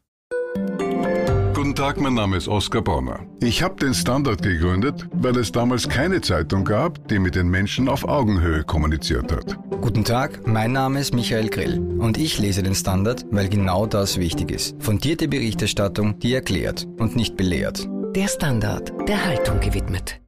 Tag, 1.78 2.02
mein 2.02 2.16
Name 2.16 2.38
ist 2.38 2.48
Oskar 2.48 2.82
Bonner. 2.82 3.20
Ich 3.40 3.62
habe 3.62 3.76
den 3.76 3.94
Standard 3.94 4.42
gegründet, 4.42 5.08
weil 5.12 5.38
es 5.38 5.52
damals 5.52 5.88
keine 5.88 6.22
Zeitung 6.22 6.64
gab, 6.64 7.08
die 7.08 7.20
mit 7.20 7.36
den 7.36 7.50
Menschen 7.50 7.88
auf 7.88 8.04
Augenhöhe 8.04 8.64
kommuniziert 8.64 9.32
hat. 9.32 9.56
Guten 9.80 10.04
Tag, 10.04 10.48
mein 10.48 10.72
Name 10.72 11.00
ist 11.00 11.14
Michael 11.14 11.50
Grill 11.50 11.78
und 11.78 12.18
ich 12.18 12.40
lese 12.40 12.64
den 12.64 12.74
Standard, 12.74 13.28
weil 13.30 13.48
genau 13.48 13.86
das 13.86 14.18
wichtig 14.18 14.50
ist. 14.50 14.76
Fundierte 14.82 15.28
Berichterstattung, 15.28 16.18
die 16.18 16.34
erklärt 16.34 16.88
und 16.98 17.16
nicht 17.16 17.38
belehrt. 17.38 17.88
Der 18.16 18.28
Standard, 18.28 18.92
der 19.08 19.24
Haltung 19.24 19.60
gewidmet. 19.60 20.20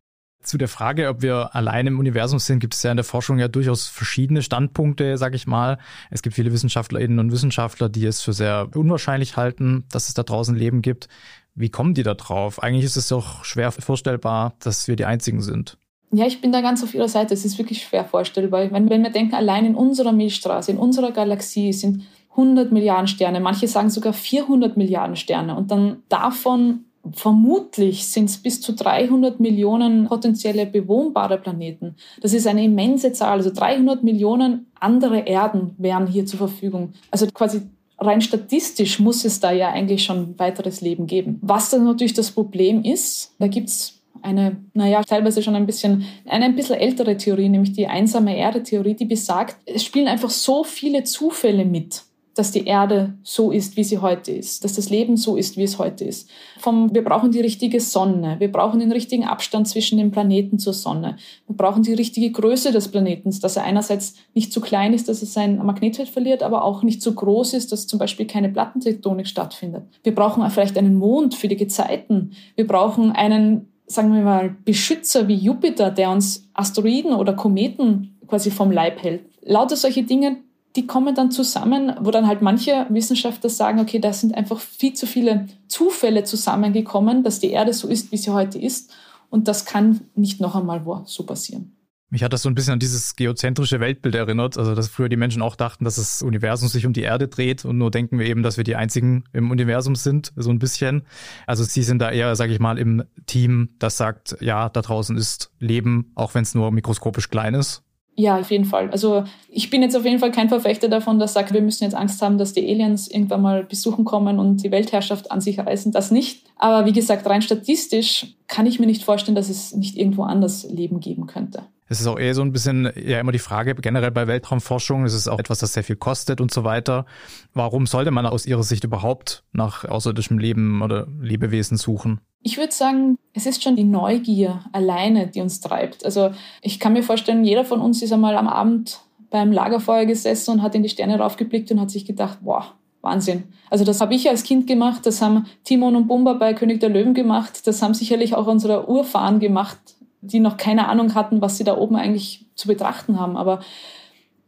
Zu 0.41 0.58
der 0.58 0.70
Frage, 0.70 1.10
ob 1.10 1.22
wir 1.22 1.53
allein 1.53 1.86
im 1.86 2.00
Universum 2.00 2.39
sind, 2.39 2.60
gibt 2.60 2.74
es 2.74 2.82
ja 2.82 2.91
in 2.91 2.98
der 2.98 3.03
Forschung 3.03 3.39
ja 3.39 3.50
durchaus 3.50 3.88
verschiedene 3.88 4.41
Standpunkte, 4.41 5.18
sag 5.18 5.36
ich 5.36 5.48
mal. 5.48 5.77
Es 6.12 6.22
gibt 6.22 6.36
viele 6.36 6.53
Wissenschaftlerinnen 6.53 7.20
und 7.20 7.32
Wissenschaftler, 7.32 7.89
die 7.89 8.06
es 8.06 8.22
für 8.22 8.32
sehr 8.32 8.70
unwahrscheinlich 8.74 9.36
halten, 9.36 9.84
dass 9.91 10.08
es 10.08 10.13
da 10.13 10.24
draußen 10.24 10.56
Leben 10.56 10.82
gibt. 10.82 11.10
Wie 11.56 11.70
kommen 11.70 11.94
die 11.94 12.03
da 12.03 12.13
drauf? 12.13 12.62
Eigentlich 12.62 12.86
ist 12.86 12.96
es 12.96 13.10
doch 13.10 13.44
schwer 13.44 13.72
vorstellbar, 13.72 14.53
dass 14.60 14.88
wir 14.88 14.96
die 14.96 15.06
Einzigen 15.06 15.41
sind. 15.41 15.77
Ja, 16.12 16.25
ich 16.25 16.41
bin 16.41 16.51
da 16.51 16.62
ganz 16.62 16.84
auf 16.84 16.94
Ihrer 16.94 17.08
Seite. 17.08 17.34
Es 17.34 17.46
ist 17.46 17.58
wirklich 17.58 17.84
schwer 17.84 18.06
vorstellbar. 18.06 18.72
Wenn, 18.72 18.89
wenn 18.89 19.03
wir 19.03 19.12
denken, 19.12 19.36
allein 19.36 19.65
in 19.65 19.75
unserer 19.75 20.12
Milchstraße, 20.12 20.72
in 20.72 20.77
unserer 20.77 21.12
Galaxie 21.12 21.72
sind 21.72 22.03
100 22.32 22.72
Milliarden 22.72 23.08
Sterne, 23.08 23.39
manche 23.39 23.68
sagen 23.68 23.89
sogar 23.89 24.13
400 24.13 24.77
Milliarden 24.77 25.15
Sterne. 25.15 25.56
Und 25.56 25.72
dann 25.72 26.03
davon 26.10 26.86
Vermutlich 27.13 28.08
sind 28.08 28.25
es 28.25 28.38
bis 28.38 28.62
zu 28.62 28.74
300 28.74 29.39
Millionen 29.39 30.08
potenzielle 30.08 30.65
bewohnbare 30.65 31.38
Planeten. 31.38 31.96
Das 32.22 32.34
ist 32.34 32.46
eine 32.46 32.65
immense 32.65 33.13
Zahl. 33.13 33.38
Also 33.38 33.51
300 33.53 34.03
Millionen 34.03 34.68
andere 34.79 35.20
Erden 35.20 35.75
wären 35.77 36.08
hier 36.08 36.25
zur 36.25 36.39
Verfügung. 36.39 36.94
Also 37.10 37.25
quasi 37.27 37.62
rein 38.00 38.22
statistisch 38.22 39.00
muss 39.00 39.25
es 39.25 39.39
da 39.39 39.51
ja 39.51 39.70
eigentlich 39.70 40.03
schon 40.03 40.38
weiteres 40.39 40.82
Leben 40.82 41.08
geben. 41.08 41.39
Was 41.41 41.70
dann 41.70 41.86
natürlich 41.86 42.13
das 42.13 42.32
Problem 42.32 42.84
ist, 42.84 43.34
da 43.39 43.48
gibt 43.48 43.70
es 43.70 44.00
eine, 44.22 44.58
naja, 44.74 45.01
teilweise 45.03 45.41
schon 45.41 45.56
ein 45.56 45.65
bisschen, 45.65 46.06
eine 46.25 46.46
ein 46.46 46.56
bisschen 46.56 46.75
ältere 46.75 47.18
Theorie, 47.18 47.50
nämlich 47.50 47.74
die 47.74 47.88
einsame 47.88 48.38
Erde-Theorie, 48.38 48.96
die 48.96 49.06
besagt, 49.06 49.58
es 49.65 49.84
spielen 49.84 50.08
einfach 50.08 50.29
so 50.29 50.63
viele 50.63 51.03
Zufälle 51.03 51.65
mit 51.65 52.03
dass 52.39 52.51
die 52.51 52.65
Erde 52.65 53.15
so 53.22 53.51
ist, 53.51 53.75
wie 53.75 53.84
sie 53.84 53.98
heute 53.98 54.31
ist, 54.31 54.63
dass 54.63 54.74
das 54.74 54.89
Leben 54.89 55.17
so 55.17 55.36
ist, 55.36 55.58
wie 55.58 55.63
es 55.63 55.77
heute 55.77 56.05
ist. 56.05 56.29
Vom, 56.58 56.96
wir 56.96 57.03
brauchen 57.03 57.31
die 57.31 57.41
richtige 57.41 57.81
Sonne, 57.81 58.38
wir 58.39 58.50
brauchen 58.50 58.79
den 58.79 58.93
richtigen 58.93 59.25
Abstand 59.25 59.67
zwischen 59.67 59.98
dem 59.98 60.10
Planeten 60.10 60.58
zur 60.58 60.72
Sonne, 60.72 61.17
wir 61.48 61.58
brauchen 61.58 61.84
die 61.84 61.93
richtige 61.93 62.31
Größe 62.31 62.72
des 62.72 62.88
Planeten, 62.88 63.38
dass 63.41 63.58
er 63.58 63.63
einerseits 63.63 64.15
nicht 64.34 64.53
zu 64.53 64.62
klein 64.62 64.93
ist, 64.93 65.10
dass 65.10 65.22
er 65.22 65.27
sein 65.27 65.58
Magnetfeld 65.58 66.08
verliert, 66.08 66.41
aber 66.41 66.63
auch 66.63 66.81
nicht 66.81 67.01
zu 67.01 67.13
groß 67.13 67.53
ist, 67.55 67.74
dass 67.74 67.88
zum 67.88 68.00
Beispiel 68.00 68.25
keine 68.25 68.48
Plattentektonik 68.48 69.27
stattfindet. 69.27 69.84
Wir 70.03 70.15
brauchen 70.15 70.50
vielleicht 70.50 70.77
einen 70.77 70.96
Mond 70.96 71.36
für 71.36 71.50
die 71.50 71.58
Gezeiten, 71.58 72.31
wir 72.55 72.65
brauchen 72.65 73.12
einen 73.12 73.67
sagen 73.86 74.13
wir 74.13 74.22
mal, 74.22 74.55
Beschützer 74.63 75.27
wie 75.27 75.36
Jupiter, 75.36 75.89
der 75.91 76.12
uns 76.12 76.48
Asteroiden 76.53 77.12
oder 77.13 77.34
Kometen 77.34 78.15
quasi 78.27 78.51
vom 78.51 78.72
Leib 78.72 79.01
hält. 79.01 79.24
Lauter 79.41 79.75
solche 79.75 80.03
Dinge 80.03 80.38
die 80.76 80.86
kommen 80.86 81.16
dann 81.16 81.32
zusammen, 81.32 81.96
wo 82.00 82.12
dann 82.12 82.28
halt 82.28 82.42
manche 82.42 82.86
Wissenschaftler 82.90 83.50
sagen, 83.50 83.80
okay, 83.80 84.00
da 84.00 84.14
sind 84.14 84.36
einfach 84.36 84.60
viel 84.60 84.94
zu 84.94 85.08
viele 85.08 85.48
Zufälle 85.68 86.24
zusammengekommen, 86.24 87.24
dass 87.24 87.40
die 87.40 87.50
Erde 87.50 87.74
so 87.74 87.88
ist, 87.88 88.12
wie 88.12 88.18
sie 88.18 88.32
heute 88.32 88.60
ist. 88.60 88.94
Und 89.30 89.48
das 89.48 89.66
kann 89.66 90.02
nicht 90.16 90.40
noch 90.42 90.56
einmal 90.56 90.82
so 91.06 91.24
passieren. 91.24 91.76
Mich 92.12 92.24
hat 92.24 92.34
das 92.34 92.42
so 92.42 92.50
ein 92.50 92.56
bisschen 92.56 92.74
an 92.74 92.80
dieses 92.80 93.16
geozentrische 93.16 93.80
Weltbild 93.80 94.16
erinnert, 94.16 94.58
also 94.58 94.74
dass 94.74 94.88
früher 94.88 95.10
die 95.10 95.16
Menschen 95.16 95.44
auch 95.44 95.56
dachten, 95.56 95.86
dass 95.86 95.98
das 95.98 96.24
Universum 96.24 96.68
sich 96.68 96.88
um 96.88 96.94
die 96.94 97.04
Erde 97.04 97.28
dreht 97.28 97.66
und 97.66 97.78
nur 97.78 97.92
denken 97.92 98.18
wir 98.18 98.26
eben, 98.26 98.42
dass 98.42 98.58
wir 98.58 98.64
die 98.64 98.76
einzigen 98.76 99.26
im 99.32 99.52
Universum 99.52 99.96
sind, 99.96 100.34
so 100.36 100.50
ein 100.50 100.58
bisschen. 100.58 101.04
Also 101.46 101.64
sie 101.64 101.84
sind 101.84 102.00
da 102.00 102.10
eher, 102.10 102.36
sage 102.36 102.52
ich 102.52 102.60
mal, 102.60 102.80
im 102.80 103.04
Team, 103.28 103.76
das 103.78 103.98
sagt, 103.98 104.38
ja, 104.40 104.70
da 104.70 104.82
draußen 104.82 105.16
ist 105.18 105.52
Leben, 105.60 106.12
auch 106.16 106.34
wenn 106.34 106.42
es 106.42 106.56
nur 106.56 106.72
mikroskopisch 106.72 107.30
klein 107.30 107.54
ist. 107.54 107.84
Ja, 108.16 108.38
auf 108.38 108.51
jeden 108.51 108.66
Fall. 108.66 108.89
Also 108.92 109.24
ich 109.48 109.70
bin 109.70 109.82
jetzt 109.82 109.96
auf 109.96 110.04
jeden 110.04 110.20
Fall 110.20 110.32
kein 110.32 110.50
Verfechter 110.50 110.89
davon, 110.89 111.20
dass 111.20 111.34
sagt, 111.34 111.54
wir 111.54 111.62
müssen 111.62 111.86
jetzt 111.86 111.96
Angst 111.96 112.22
haben, 112.22 112.38
dass 112.38 112.51
die 112.51 112.68
Aliens 112.68 113.08
irgendwann 113.08 113.42
mal 113.42 113.63
besuchen 113.63 114.04
kommen 114.04 114.39
und 114.39 114.62
die 114.62 114.72
Weltherrschaft 114.72 115.32
an 115.32 115.39
sich 115.39 115.58
reißen. 115.58 115.94
Das 115.94 116.12
nicht. 116.12 116.44
Aber 116.58 116.86
wie 116.86 116.92
gesagt, 116.92 117.25
rein 117.28 117.42
statistisch 117.42 118.36
kann 118.48 118.66
ich 118.66 118.80
mir 118.80 118.88
nicht 118.88 119.04
vorstellen, 119.04 119.36
dass 119.36 119.50
es 119.50 119.74
nicht 119.74 119.98
irgendwo 119.98 120.24
anders 120.24 120.70
Leben 120.70 121.00
geben 121.00 121.28
könnte. 121.28 121.63
Es 121.89 122.00
ist 122.00 122.08
auch 122.08 122.19
eher 122.19 122.36
so 122.36 122.43
ein 122.43 122.51
bisschen 122.51 122.91
ja 122.96 123.19
immer 123.19 123.31
die 123.31 123.39
Frage, 123.39 123.74
generell 123.74 124.12
bei 124.12 124.27
Weltraumforschung, 124.27 125.05
es 125.05 125.15
ist 125.15 125.27
auch 125.27 125.39
etwas, 125.39 125.60
das 125.60 125.74
sehr 125.74 125.84
viel 125.84 125.96
kostet 125.96 126.39
und 126.39 126.53
so 126.53 126.63
weiter. 126.63 127.05
Warum 127.53 127.88
sollte 127.88 128.12
man 128.12 128.27
aus 128.27 128.46
Ihrer 128.46 128.62
Sicht 128.62 128.84
überhaupt 128.84 129.43
nach 129.53 129.86
außerirdischem 129.86 130.38
Leben 130.38 130.84
oder 130.84 131.08
Lebewesen 131.19 131.77
suchen? 131.77 132.22
Ich 132.41 132.58
würde 132.58 132.72
sagen, 132.72 133.17
es 133.34 133.48
ist 133.48 133.63
schon 133.63 133.75
die 133.75 133.84
Neugier 133.84 134.63
alleine, 134.72 135.27
die 135.27 135.41
uns 135.41 135.60
treibt. 135.60 136.05
Also 136.05 136.31
ich 136.62 136.79
kann 136.79 136.93
mir 136.93 137.03
vorstellen, 137.03 137.43
jeder 137.43 137.65
von 137.65 137.81
uns 137.81 138.01
ist 138.03 138.13
einmal 138.13 138.38
am 138.38 138.48
Abend 138.48 139.00
beim 139.31 139.51
Lagerfeuer 139.51 140.05
gesessen 140.05 140.51
und 140.51 140.62
hat 140.62 140.75
in 140.75 140.84
die 140.84 140.89
Sterne 140.89 141.17
raufgeblickt 141.17 141.72
und 141.72 141.81
hat 141.81 141.89
sich 141.89 142.05
gedacht, 142.05 142.39
boah, 142.41 142.74
Wahnsinn. 143.01 143.43
Also 143.69 143.84
das 143.84 144.00
habe 144.00 144.13
ich 144.13 144.29
als 144.29 144.43
Kind 144.43 144.67
gemacht, 144.67 145.05
das 145.05 145.22
haben 145.22 145.48
Timon 145.63 145.96
und 145.96 146.08
Bumba 146.08 146.34
bei 146.34 146.53
König 146.53 146.79
der 146.79 146.89
Löwen 146.89 147.13
gemacht, 147.13 147.65
das 147.65 147.81
haben 147.81 147.93
sicherlich 147.93 148.36
auch 148.36 148.48
unsere 148.48 148.89
Urfahren 148.89 149.39
gemacht, 149.39 149.77
die 150.22 150.40
noch 150.40 150.58
keine 150.58 150.88
Ahnung 150.88 151.16
hatten, 151.16 151.42
was 151.42 151.58
sie 151.58 151.64
da 151.64 151.78
oben 151.78 151.96
eigentlich 151.96 152.46
zu 152.56 152.68
betrachten 152.68 153.20
haben. 153.20 153.38
Aber 153.38 153.62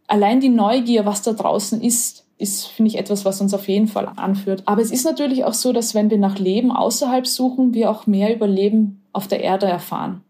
allein 0.07 0.39
die 0.39 0.49
Neugier, 0.49 1.05
was 1.05 1.21
da 1.21 1.33
draußen 1.33 1.81
ist, 1.81 2.25
ist, 2.37 2.67
finde 2.67 2.89
ich, 2.89 2.97
etwas, 2.97 3.23
was 3.23 3.39
uns 3.39 3.53
auf 3.53 3.67
jeden 3.67 3.87
Fall 3.87 4.11
anführt. 4.15 4.63
Aber 4.65 4.81
es 4.81 4.91
ist 4.91 5.05
natürlich 5.05 5.45
auch 5.45 5.53
so, 5.53 5.73
dass 5.73 5.93
wenn 5.93 6.09
wir 6.09 6.17
nach 6.17 6.39
Leben 6.39 6.71
außerhalb 6.71 7.27
suchen, 7.27 7.73
wir 7.73 7.91
auch 7.91 8.07
mehr 8.07 8.33
über 8.33 8.47
Leben 8.47 9.03
auf 9.13 9.27
der 9.27 9.41
Erde 9.41 9.67
erfahren. 9.67 10.21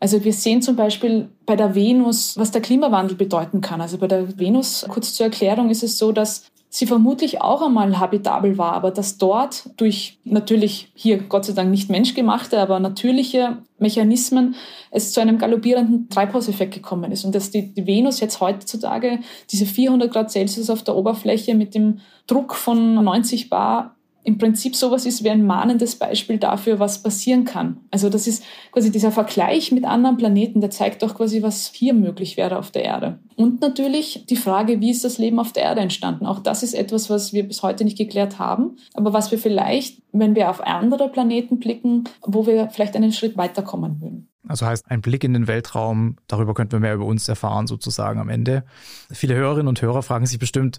Also 0.00 0.24
wir 0.24 0.32
sehen 0.32 0.62
zum 0.62 0.76
Beispiel 0.76 1.28
bei 1.44 1.56
der 1.56 1.74
Venus, 1.74 2.38
was 2.38 2.52
der 2.52 2.62
Klimawandel 2.62 3.16
bedeuten 3.16 3.60
kann. 3.60 3.80
Also 3.80 3.98
bei 3.98 4.06
der 4.06 4.38
Venus, 4.38 4.86
kurz 4.88 5.12
zur 5.14 5.26
Erklärung, 5.26 5.70
ist 5.70 5.82
es 5.82 5.98
so, 5.98 6.12
dass 6.12 6.44
sie 6.70 6.86
vermutlich 6.86 7.40
auch 7.40 7.62
einmal 7.62 7.98
habitabel 7.98 8.58
war, 8.58 8.72
aber 8.72 8.90
dass 8.90 9.16
dort 9.16 9.70
durch 9.78 10.18
natürlich 10.24 10.90
hier 10.94 11.18
Gott 11.18 11.46
sei 11.46 11.54
Dank 11.54 11.70
nicht 11.70 11.88
menschgemachte, 11.88 12.60
aber 12.60 12.78
natürliche 12.78 13.58
Mechanismen 13.78 14.54
es 14.90 15.12
zu 15.12 15.20
einem 15.20 15.38
galoppierenden 15.38 16.08
Treibhauseffekt 16.08 16.74
gekommen 16.74 17.10
ist. 17.10 17.24
Und 17.24 17.34
dass 17.34 17.50
die, 17.50 17.72
die 17.72 17.86
Venus 17.86 18.20
jetzt 18.20 18.40
heutzutage 18.40 19.20
diese 19.50 19.66
400 19.66 20.12
Grad 20.12 20.30
Celsius 20.30 20.68
auf 20.70 20.82
der 20.82 20.96
Oberfläche 20.96 21.54
mit 21.54 21.74
dem 21.74 22.00
Druck 22.26 22.54
von 22.54 23.02
90 23.02 23.48
Bar 23.48 23.96
im 24.28 24.36
Prinzip 24.36 24.76
sowas 24.76 25.06
ist 25.06 25.24
wie 25.24 25.30
ein 25.30 25.46
mahnendes 25.46 25.96
Beispiel 25.96 26.36
dafür, 26.36 26.78
was 26.78 27.02
passieren 27.02 27.46
kann. 27.46 27.78
Also 27.90 28.10
das 28.10 28.26
ist 28.26 28.44
quasi 28.72 28.92
dieser 28.92 29.10
Vergleich 29.10 29.72
mit 29.72 29.86
anderen 29.86 30.18
Planeten, 30.18 30.60
der 30.60 30.68
zeigt 30.68 31.02
doch 31.02 31.14
quasi, 31.14 31.42
was 31.42 31.72
hier 31.72 31.94
möglich 31.94 32.36
wäre 32.36 32.58
auf 32.58 32.70
der 32.70 32.84
Erde. 32.84 33.20
Und 33.36 33.62
natürlich 33.62 34.26
die 34.28 34.36
Frage, 34.36 34.82
wie 34.82 34.90
ist 34.90 35.02
das 35.02 35.16
Leben 35.16 35.38
auf 35.38 35.54
der 35.54 35.62
Erde 35.62 35.80
entstanden? 35.80 36.26
Auch 36.26 36.40
das 36.40 36.62
ist 36.62 36.74
etwas, 36.74 37.08
was 37.08 37.32
wir 37.32 37.48
bis 37.48 37.62
heute 37.62 37.84
nicht 37.84 37.96
geklärt 37.96 38.38
haben, 38.38 38.76
aber 38.92 39.14
was 39.14 39.30
wir 39.30 39.38
vielleicht, 39.38 40.02
wenn 40.12 40.34
wir 40.34 40.50
auf 40.50 40.60
andere 40.60 41.08
Planeten 41.08 41.58
blicken, 41.58 42.04
wo 42.20 42.46
wir 42.46 42.68
vielleicht 42.68 42.96
einen 42.96 43.12
Schritt 43.12 43.38
weiterkommen 43.38 44.02
würden. 44.02 44.28
Also 44.46 44.66
heißt, 44.66 44.90
ein 44.90 45.00
Blick 45.00 45.24
in 45.24 45.32
den 45.32 45.46
Weltraum, 45.46 46.16
darüber 46.26 46.52
könnten 46.52 46.72
wir 46.72 46.80
mehr 46.80 46.94
über 46.94 47.06
uns 47.06 47.28
erfahren 47.28 47.66
sozusagen 47.66 48.20
am 48.20 48.28
Ende. 48.28 48.64
Viele 49.10 49.34
Hörerinnen 49.34 49.68
und 49.68 49.80
Hörer 49.80 50.02
fragen 50.02 50.26
sich 50.26 50.38
bestimmt, 50.38 50.78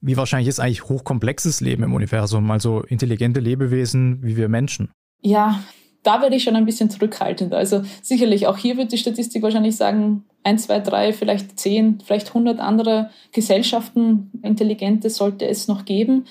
wie 0.00 0.16
wahrscheinlich 0.16 0.48
ist 0.48 0.60
eigentlich 0.60 0.88
hochkomplexes 0.88 1.60
Leben 1.60 1.82
im 1.82 1.94
Universum, 1.94 2.50
also 2.50 2.82
intelligente 2.82 3.40
Lebewesen 3.40 4.22
wie 4.22 4.36
wir 4.36 4.48
Menschen? 4.48 4.90
Ja, 5.22 5.60
da 6.02 6.22
werde 6.22 6.36
ich 6.36 6.44
schon 6.44 6.56
ein 6.56 6.64
bisschen 6.64 6.90
zurückhaltend. 6.90 7.52
Also 7.52 7.82
sicherlich, 8.02 8.46
auch 8.46 8.56
hier 8.56 8.76
wird 8.76 8.92
die 8.92 8.98
Statistik 8.98 9.42
wahrscheinlich 9.42 9.76
sagen, 9.76 10.24
ein, 10.42 10.58
zwei, 10.58 10.80
drei, 10.80 11.12
vielleicht 11.12 11.58
zehn, 11.58 11.98
vielleicht 12.02 12.32
hundert 12.32 12.60
andere 12.60 13.10
Gesellschaften, 13.32 14.30
intelligente 14.42 15.10
sollte 15.10 15.46
es 15.46 15.68
noch 15.68 15.84
geben. 15.84 16.24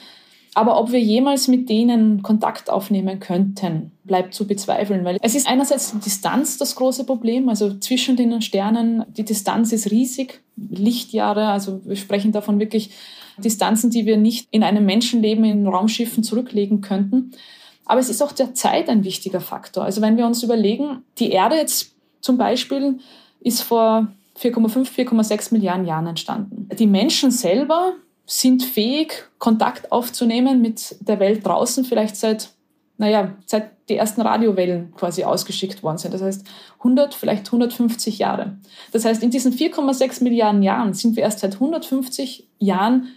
Aber 0.56 0.80
ob 0.80 0.92
wir 0.92 1.00
jemals 1.00 1.48
mit 1.48 1.70
denen 1.70 2.24
Kontakt 2.24 2.72
aufnehmen 2.72 3.20
könnten, 3.20 3.92
bleibt 4.04 4.34
zu 4.34 4.48
bezweifeln, 4.48 5.06
weil 5.06 5.18
es 5.22 5.36
ist 5.36 5.48
einerseits 5.48 5.92
die 5.92 6.00
Distanz 6.00 6.58
das 6.58 6.76
große 6.76 7.06
Problem, 7.06 7.50
also 7.50 7.78
zwischen 7.78 8.16
den 8.16 8.42
Sternen, 8.42 9.06
die 9.16 9.24
Distanz 9.24 9.72
ist 9.72 9.92
riesig, 9.92 10.42
Lichtjahre, 10.58 11.50
also 11.50 11.86
wir 11.86 11.96
sprechen 11.96 12.32
davon 12.32 12.60
wirklich 12.60 12.90
Distanzen, 13.44 13.90
die 13.90 14.06
wir 14.06 14.18
nicht 14.18 14.48
in 14.52 14.64
einem 14.64 14.86
Menschenleben 14.86 15.44
in 15.46 15.68
Raumschiffen 15.68 16.24
zurücklegen 16.24 16.82
könnten. 16.82 17.32
Aber 17.86 18.00
es 18.00 18.10
ist 18.10 18.22
auch 18.22 18.32
der 18.32 18.54
Zeit 18.54 18.88
ein 18.88 19.04
wichtiger 19.04 19.42
Faktor. 19.42 19.84
Also 19.84 20.02
wenn 20.02 20.18
wir 20.18 20.26
uns 20.26 20.44
überlegen, 20.44 21.04
die 21.18 21.32
Erde 21.32 21.56
jetzt 21.56 21.96
zum 22.22 22.38
Beispiel 22.38 23.00
ist 23.40 23.62
vor 23.62 24.08
4,5, 24.40 25.10
4,6 25.10 25.54
Milliarden 25.54 25.86
Jahren 25.86 26.08
entstanden. 26.08 26.70
Die 26.78 26.88
Menschen 26.88 27.32
selber 27.32 27.94
sind 28.26 28.64
fähig, 28.64 29.26
Kontakt 29.40 29.92
aufzunehmen 29.92 30.62
mit 30.62 30.96
der 31.00 31.20
Welt 31.20 31.46
draußen, 31.46 31.84
vielleicht 31.84 32.16
seit, 32.16 32.50
naja, 32.98 33.36
seit 33.46 33.72
die 33.90 33.96
ersten 33.96 34.22
Radiowellen 34.22 34.94
quasi 34.96 35.24
ausgeschickt 35.24 35.82
worden 35.82 35.98
sind. 35.98 36.14
Das 36.14 36.22
heißt 36.22 36.46
100, 36.78 37.16
vielleicht 37.16 37.48
150 37.48 38.20
Jahre. 38.20 38.58
Das 38.92 39.04
heißt, 39.04 39.24
in 39.24 39.32
diesen 39.32 39.52
4,6 39.52 40.24
Milliarden 40.24 40.62
Jahren 40.62 40.94
sind 40.94 41.16
wir 41.16 41.24
erst 41.24 41.40
seit 41.40 41.56
150 41.56 42.48
Jahren 42.60 43.08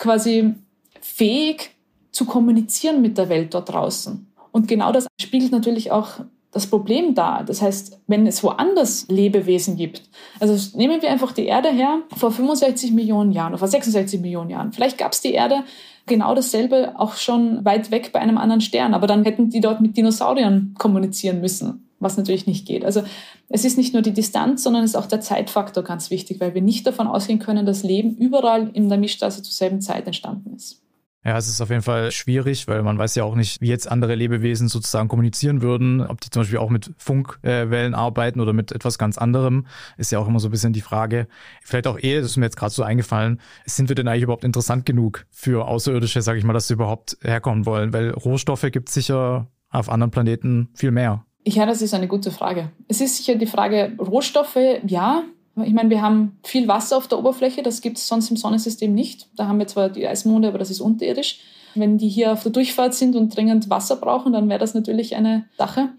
quasi 0.00 0.54
fähig 1.00 1.70
zu 2.10 2.24
kommunizieren 2.24 3.00
mit 3.00 3.16
der 3.16 3.28
Welt 3.28 3.54
dort 3.54 3.72
draußen. 3.72 4.26
Und 4.50 4.66
genau 4.66 4.90
das 4.90 5.06
spiegelt 5.20 5.52
natürlich 5.52 5.92
auch 5.92 6.08
das 6.50 6.66
Problem 6.66 7.14
dar. 7.14 7.44
Das 7.44 7.62
heißt, 7.62 8.00
wenn 8.08 8.26
es 8.26 8.42
woanders 8.42 9.06
Lebewesen 9.08 9.76
gibt, 9.76 10.02
also 10.40 10.76
nehmen 10.76 11.00
wir 11.00 11.10
einfach 11.10 11.30
die 11.30 11.46
Erde 11.46 11.68
her 11.68 12.00
vor 12.16 12.32
65 12.32 12.90
Millionen 12.90 13.30
Jahren 13.30 13.52
oder 13.52 13.58
vor 13.58 13.68
66 13.68 14.20
Millionen 14.20 14.50
Jahren. 14.50 14.72
Vielleicht 14.72 14.98
gab 14.98 15.12
es 15.12 15.20
die 15.20 15.32
Erde 15.32 15.62
genau 16.06 16.34
dasselbe 16.34 16.94
auch 16.96 17.14
schon 17.14 17.64
weit 17.64 17.92
weg 17.92 18.10
bei 18.12 18.18
einem 18.18 18.38
anderen 18.38 18.62
Stern, 18.62 18.94
aber 18.94 19.06
dann 19.06 19.22
hätten 19.22 19.50
die 19.50 19.60
dort 19.60 19.80
mit 19.80 19.96
Dinosauriern 19.96 20.74
kommunizieren 20.76 21.40
müssen 21.40 21.89
was 22.00 22.16
natürlich 22.16 22.46
nicht 22.46 22.66
geht. 22.66 22.84
Also 22.84 23.02
es 23.48 23.64
ist 23.64 23.76
nicht 23.76 23.92
nur 23.92 24.02
die 24.02 24.12
Distanz, 24.12 24.62
sondern 24.62 24.82
es 24.82 24.90
ist 24.90 24.96
auch 24.96 25.06
der 25.06 25.20
Zeitfaktor 25.20 25.84
ganz 25.84 26.10
wichtig, 26.10 26.40
weil 26.40 26.54
wir 26.54 26.62
nicht 26.62 26.86
davon 26.86 27.06
ausgehen 27.06 27.38
können, 27.38 27.66
dass 27.66 27.82
Leben 27.82 28.16
überall 28.16 28.70
in 28.72 28.88
der 28.88 28.98
Milchstraße 28.98 29.42
zur 29.42 29.52
selben 29.52 29.80
Zeit 29.80 30.06
entstanden 30.06 30.54
ist. 30.54 30.82
Ja, 31.22 31.36
es 31.36 31.48
ist 31.48 31.60
auf 31.60 31.68
jeden 31.68 31.82
Fall 31.82 32.10
schwierig, 32.12 32.66
weil 32.66 32.82
man 32.82 32.96
weiß 32.96 33.14
ja 33.14 33.24
auch 33.24 33.34
nicht, 33.34 33.60
wie 33.60 33.68
jetzt 33.68 33.90
andere 33.90 34.14
Lebewesen 34.14 34.68
sozusagen 34.68 35.08
kommunizieren 35.08 35.60
würden, 35.60 36.00
ob 36.00 36.18
die 36.22 36.30
zum 36.30 36.40
Beispiel 36.40 36.58
auch 36.58 36.70
mit 36.70 36.94
Funkwellen 36.96 37.94
arbeiten 37.94 38.40
oder 38.40 38.54
mit 38.54 38.72
etwas 38.72 38.96
ganz 38.96 39.18
anderem, 39.18 39.66
ist 39.98 40.12
ja 40.12 40.18
auch 40.18 40.26
immer 40.26 40.40
so 40.40 40.48
ein 40.48 40.50
bisschen 40.50 40.72
die 40.72 40.80
Frage. 40.80 41.28
Vielleicht 41.62 41.86
auch 41.88 41.98
eh, 41.98 42.16
das 42.16 42.30
ist 42.30 42.36
mir 42.38 42.46
jetzt 42.46 42.56
gerade 42.56 42.72
so 42.72 42.82
eingefallen, 42.82 43.38
sind 43.66 43.90
wir 43.90 43.96
denn 43.96 44.08
eigentlich 44.08 44.22
überhaupt 44.22 44.44
interessant 44.44 44.86
genug 44.86 45.26
für 45.30 45.68
Außerirdische, 45.68 46.22
sage 46.22 46.38
ich 46.38 46.44
mal, 46.44 46.54
dass 46.54 46.68
sie 46.68 46.74
überhaupt 46.74 47.18
herkommen 47.20 47.66
wollen? 47.66 47.92
Weil 47.92 48.12
Rohstoffe 48.12 48.66
gibt 48.72 48.88
es 48.88 48.94
sicher 48.94 49.50
auf 49.68 49.90
anderen 49.90 50.10
Planeten 50.10 50.70
viel 50.74 50.90
mehr. 50.90 51.26
Ja, 51.44 51.66
das 51.66 51.82
ist 51.82 51.94
eine 51.94 52.08
gute 52.08 52.30
Frage. 52.30 52.70
Es 52.88 53.00
ist 53.00 53.16
sicher 53.16 53.34
die 53.34 53.46
Frage 53.46 53.92
Rohstoffe, 53.98 54.58
ja. 54.86 55.22
Ich 55.64 55.72
meine, 55.72 55.90
wir 55.90 56.00
haben 56.00 56.38
viel 56.44 56.68
Wasser 56.68 56.96
auf 56.96 57.08
der 57.08 57.18
Oberfläche, 57.18 57.62
das 57.62 57.80
gibt 57.80 57.98
es 57.98 58.06
sonst 58.06 58.30
im 58.30 58.36
Sonnensystem 58.36 58.94
nicht. 58.94 59.26
Da 59.36 59.46
haben 59.46 59.58
wir 59.58 59.66
zwar 59.66 59.88
die 59.88 60.06
Eismonde, 60.06 60.48
aber 60.48 60.58
das 60.58 60.70
ist 60.70 60.80
unterirdisch. 60.80 61.40
Wenn 61.74 61.98
die 61.98 62.08
hier 62.08 62.32
auf 62.32 62.42
der 62.42 62.52
Durchfahrt 62.52 62.94
sind 62.94 63.16
und 63.16 63.34
dringend 63.34 63.68
Wasser 63.70 63.96
brauchen, 63.96 64.32
dann 64.32 64.48
wäre 64.48 64.58
das 64.58 64.74
natürlich 64.74 65.16
eine 65.16 65.46
Sache. 65.56 65.90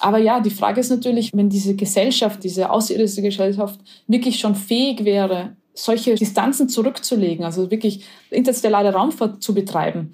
Aber 0.00 0.18
ja, 0.18 0.40
die 0.40 0.50
Frage 0.50 0.80
ist 0.80 0.90
natürlich, 0.90 1.30
wenn 1.32 1.48
diese 1.48 1.76
Gesellschaft, 1.76 2.42
diese 2.42 2.70
außerirdische 2.70 3.22
Gesellschaft 3.22 3.80
wirklich 4.08 4.40
schon 4.40 4.54
fähig 4.54 5.04
wäre, 5.04 5.56
solche 5.74 6.14
Distanzen 6.14 6.68
zurückzulegen, 6.68 7.44
also 7.44 7.70
wirklich 7.70 8.04
interstellare 8.30 8.92
Raumfahrt 8.92 9.42
zu 9.42 9.54
betreiben, 9.54 10.10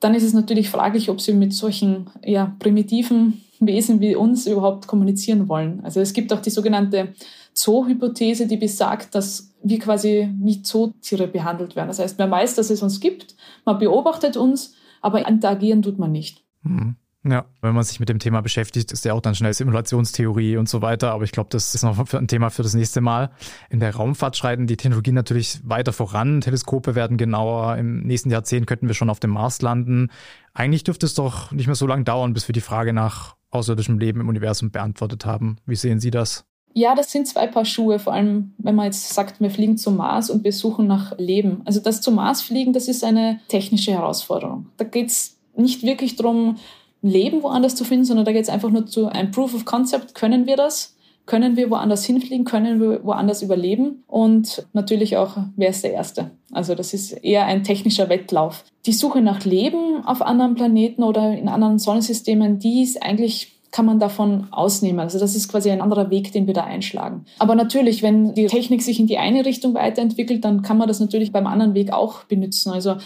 dann 0.00 0.14
ist 0.14 0.22
es 0.22 0.32
natürlich 0.32 0.68
fraglich, 0.68 1.10
ob 1.10 1.20
sie 1.20 1.32
mit 1.32 1.52
solchen 1.52 2.10
ja, 2.24 2.54
primitiven 2.58 3.42
Wesen 3.60 4.00
wie 4.00 4.14
uns 4.14 4.46
überhaupt 4.46 4.86
kommunizieren 4.86 5.48
wollen. 5.48 5.80
Also 5.84 6.00
es 6.00 6.12
gibt 6.12 6.32
auch 6.32 6.40
die 6.40 6.50
sogenannte 6.50 7.14
Zoo-Hypothese, 7.54 8.46
die 8.46 8.56
besagt, 8.56 9.14
dass 9.14 9.54
wir 9.62 9.78
quasi 9.78 10.30
wie 10.38 10.62
Zootiere 10.62 11.26
behandelt 11.26 11.76
werden. 11.76 11.88
Das 11.88 11.98
heißt, 11.98 12.18
man 12.18 12.30
weiß, 12.30 12.54
dass 12.54 12.70
es 12.70 12.82
uns 12.82 13.00
gibt, 13.00 13.34
man 13.64 13.78
beobachtet 13.78 14.36
uns, 14.36 14.74
aber 15.00 15.26
interagieren 15.26 15.82
tut 15.82 15.98
man 15.98 16.12
nicht. 16.12 16.44
Mhm. 16.62 16.96
Ja, 17.28 17.44
wenn 17.60 17.74
man 17.74 17.82
sich 17.82 17.98
mit 17.98 18.08
dem 18.08 18.20
Thema 18.20 18.40
beschäftigt, 18.40 18.92
ist 18.92 19.04
ja 19.04 19.12
auch 19.12 19.20
dann 19.20 19.34
schnell 19.34 19.52
Simulationstheorie 19.52 20.58
und 20.58 20.68
so 20.68 20.80
weiter. 20.80 21.10
Aber 21.10 21.24
ich 21.24 21.32
glaube, 21.32 21.48
das 21.50 21.74
ist 21.74 21.82
noch 21.82 22.12
ein 22.12 22.28
Thema 22.28 22.50
für 22.50 22.62
das 22.62 22.74
nächste 22.74 23.00
Mal. 23.00 23.30
In 23.68 23.80
der 23.80 23.96
Raumfahrt 23.96 24.36
schreiten 24.36 24.68
die 24.68 24.76
Technologien 24.76 25.16
natürlich 25.16 25.58
weiter 25.64 25.92
voran. 25.92 26.40
Teleskope 26.40 26.94
werden 26.94 27.16
genauer. 27.16 27.78
Im 27.78 28.02
nächsten 28.02 28.30
Jahrzehnt 28.30 28.68
könnten 28.68 28.86
wir 28.86 28.94
schon 28.94 29.10
auf 29.10 29.18
dem 29.18 29.30
Mars 29.30 29.60
landen. 29.60 30.10
Eigentlich 30.54 30.84
dürfte 30.84 31.06
es 31.06 31.14
doch 31.14 31.50
nicht 31.50 31.66
mehr 31.66 31.74
so 31.74 31.88
lange 31.88 32.04
dauern, 32.04 32.32
bis 32.32 32.46
wir 32.46 32.52
die 32.52 32.60
Frage 32.60 32.92
nach 32.92 33.34
außerirdischem 33.56 33.98
Leben 33.98 34.20
im 34.20 34.28
Universum 34.28 34.70
beantwortet 34.70 35.26
haben. 35.26 35.56
Wie 35.66 35.76
sehen 35.76 36.00
Sie 36.00 36.10
das? 36.10 36.44
Ja, 36.74 36.94
das 36.94 37.10
sind 37.10 37.26
zwei 37.26 37.46
Paar 37.46 37.64
Schuhe, 37.64 37.98
vor 37.98 38.12
allem 38.12 38.52
wenn 38.58 38.74
man 38.74 38.84
jetzt 38.84 39.14
sagt, 39.14 39.40
wir 39.40 39.50
fliegen 39.50 39.78
zum 39.78 39.96
Mars 39.96 40.28
und 40.28 40.44
wir 40.44 40.52
suchen 40.52 40.86
nach 40.86 41.16
Leben. 41.16 41.62
Also 41.64 41.80
das 41.80 42.02
zum 42.02 42.16
Mars 42.16 42.42
fliegen, 42.42 42.74
das 42.74 42.86
ist 42.86 43.02
eine 43.02 43.40
technische 43.48 43.92
Herausforderung. 43.92 44.66
Da 44.76 44.84
geht 44.84 45.08
es 45.08 45.38
nicht 45.56 45.82
wirklich 45.84 46.16
darum, 46.16 46.56
Leben 47.00 47.42
woanders 47.42 47.76
zu 47.76 47.84
finden, 47.84 48.04
sondern 48.04 48.26
da 48.26 48.32
geht 48.32 48.42
es 48.42 48.48
einfach 48.48 48.70
nur 48.70 48.86
zu 48.86 49.06
einem 49.06 49.30
Proof 49.30 49.54
of 49.54 49.64
Concept. 49.64 50.14
Können 50.14 50.46
wir 50.46 50.56
das? 50.56 50.95
Können 51.26 51.56
wir 51.56 51.70
woanders 51.70 52.04
hinfliegen? 52.04 52.44
Können 52.44 52.80
wir 52.80 53.04
woanders 53.04 53.42
überleben? 53.42 54.04
Und 54.06 54.66
natürlich 54.72 55.16
auch, 55.16 55.36
wer 55.56 55.70
ist 55.70 55.84
der 55.84 55.92
Erste? 55.92 56.30
Also 56.52 56.74
das 56.74 56.94
ist 56.94 57.12
eher 57.12 57.46
ein 57.46 57.64
technischer 57.64 58.08
Wettlauf. 58.08 58.64
Die 58.86 58.92
Suche 58.92 59.20
nach 59.20 59.44
Leben 59.44 60.04
auf 60.06 60.22
anderen 60.22 60.54
Planeten 60.54 61.02
oder 61.02 61.36
in 61.36 61.48
anderen 61.48 61.78
Sonnensystemen, 61.78 62.60
die 62.60 62.82
ist 62.82 63.02
eigentlich 63.02 63.52
kann 63.72 63.84
man 63.84 63.98
davon 63.98 64.46
ausnehmen. 64.52 65.00
Also 65.00 65.18
das 65.18 65.34
ist 65.34 65.48
quasi 65.48 65.70
ein 65.70 65.82
anderer 65.82 66.08
Weg, 66.08 66.32
den 66.32 66.46
wir 66.46 66.54
da 66.54 66.64
einschlagen. 66.64 67.26
Aber 67.38 67.54
natürlich, 67.54 68.02
wenn 68.02 68.32
die 68.32 68.46
Technik 68.46 68.80
sich 68.80 68.98
in 68.98 69.06
die 69.06 69.18
eine 69.18 69.44
Richtung 69.44 69.74
weiterentwickelt, 69.74 70.44
dann 70.46 70.62
kann 70.62 70.78
man 70.78 70.88
das 70.88 70.98
natürlich 70.98 71.30
beim 71.30 71.46
anderen 71.46 71.74
Weg 71.74 71.92
auch 71.92 72.24
benutzen. 72.24 72.70
Also 72.70 72.96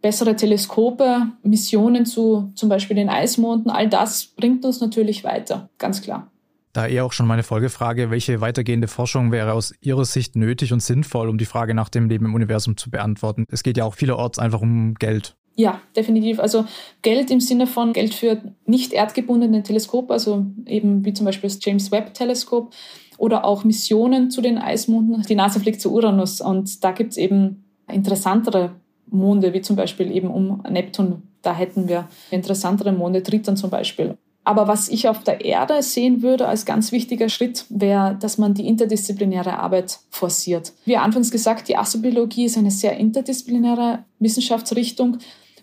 bessere 0.00 0.36
Teleskope, 0.36 1.28
Missionen 1.42 2.06
zu 2.06 2.52
zum 2.54 2.68
Beispiel 2.68 2.96
den 2.96 3.08
Eismonden, 3.08 3.70
all 3.70 3.88
das 3.88 4.26
bringt 4.26 4.64
uns 4.64 4.80
natürlich 4.80 5.24
weiter, 5.24 5.70
ganz 5.78 6.02
klar. 6.02 6.30
Da 6.72 6.86
eher 6.86 7.04
auch 7.04 7.12
schon 7.12 7.26
meine 7.26 7.42
Folgefrage, 7.42 8.10
welche 8.10 8.40
weitergehende 8.40 8.88
Forschung 8.88 9.30
wäre 9.30 9.52
aus 9.52 9.74
Ihrer 9.82 10.06
Sicht 10.06 10.36
nötig 10.36 10.72
und 10.72 10.82
sinnvoll, 10.82 11.28
um 11.28 11.36
die 11.36 11.44
Frage 11.44 11.74
nach 11.74 11.90
dem 11.90 12.08
Leben 12.08 12.24
im 12.24 12.34
Universum 12.34 12.78
zu 12.78 12.90
beantworten? 12.90 13.44
Es 13.50 13.62
geht 13.62 13.76
ja 13.76 13.84
auch 13.84 13.94
vielerorts 13.94 14.38
einfach 14.38 14.62
um 14.62 14.94
Geld. 14.94 15.36
Ja, 15.54 15.82
definitiv. 15.94 16.40
Also 16.40 16.64
Geld 17.02 17.30
im 17.30 17.40
Sinne 17.40 17.66
von 17.66 17.92
Geld 17.92 18.14
für 18.14 18.40
nicht 18.64 18.94
erdgebundene 18.94 19.62
Teleskope, 19.62 20.14
also 20.14 20.46
eben 20.66 21.04
wie 21.04 21.12
zum 21.12 21.26
Beispiel 21.26 21.50
das 21.50 21.58
James 21.62 21.92
Webb 21.92 22.14
Teleskop 22.14 22.72
oder 23.18 23.44
auch 23.44 23.64
Missionen 23.64 24.30
zu 24.30 24.40
den 24.40 24.56
Eismonden. 24.56 25.22
Die 25.28 25.34
NASA 25.34 25.60
fliegt 25.60 25.82
zu 25.82 25.92
Uranus 25.92 26.40
und 26.40 26.82
da 26.82 26.92
gibt 26.92 27.10
es 27.10 27.16
eben 27.18 27.64
interessantere 27.86 28.70
Monde, 29.10 29.52
wie 29.52 29.60
zum 29.60 29.76
Beispiel 29.76 30.10
eben 30.10 30.28
um 30.28 30.62
Neptun. 30.70 31.22
Da 31.42 31.54
hätten 31.54 31.86
wir 31.86 32.08
interessantere 32.30 32.92
Monde, 32.92 33.22
Triton 33.22 33.58
zum 33.58 33.68
Beispiel. 33.68 34.16
Aber 34.44 34.66
was 34.66 34.88
ich 34.88 35.08
auf 35.08 35.22
der 35.22 35.44
Erde 35.44 35.82
sehen 35.82 36.22
würde 36.22 36.48
als 36.48 36.66
ganz 36.66 36.90
wichtiger 36.90 37.28
Schritt, 37.28 37.64
wäre, 37.68 38.16
dass 38.18 38.38
man 38.38 38.54
die 38.54 38.66
interdisziplinäre 38.66 39.58
Arbeit 39.58 40.00
forciert. 40.10 40.72
Wie 40.84 40.96
anfangs 40.96 41.30
gesagt, 41.30 41.68
die 41.68 41.76
Astrobiologie 41.76 42.46
ist 42.46 42.58
eine 42.58 42.72
sehr 42.72 42.96
interdisziplinäre 42.96 44.00
Wissenschaftsrichtung, 44.18 45.18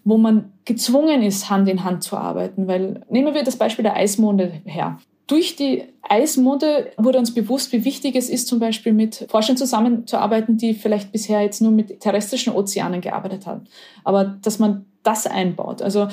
wo 0.05 0.17
man 0.17 0.53
gezwungen 0.63 1.21
ist, 1.23 1.49
Hand 1.49 1.67
in 1.67 1.83
Hand 1.83 2.03
zu 2.03 2.15
arbeiten. 2.15 2.67
Weil 2.67 3.01
nehmen 3.09 3.33
wir 3.33 3.43
das 3.43 3.57
Beispiel 3.57 3.83
der 3.83 3.97
Eismonde 3.97 4.61
her. 4.63 4.99
Durch 5.27 5.55
die 5.55 5.83
Eismonde 6.01 6.91
wurde 6.97 7.19
uns 7.19 7.33
bewusst, 7.33 7.71
wie 7.71 7.85
wichtig 7.85 8.15
es 8.15 8.29
ist, 8.29 8.47
zum 8.47 8.59
Beispiel 8.59 8.93
mit 8.93 9.27
Forschern 9.29 9.57
zusammenzuarbeiten, 9.57 10.57
die 10.57 10.73
vielleicht 10.73 11.11
bisher 11.11 11.41
jetzt 11.41 11.61
nur 11.61 11.71
mit 11.71 11.99
terrestrischen 11.99 12.53
Ozeanen 12.53 13.01
gearbeitet 13.01 13.45
haben. 13.45 13.65
Aber 14.03 14.23
dass 14.23 14.57
man 14.57 14.85
das 15.03 15.27
einbaut. 15.27 15.81
Also 15.81 16.07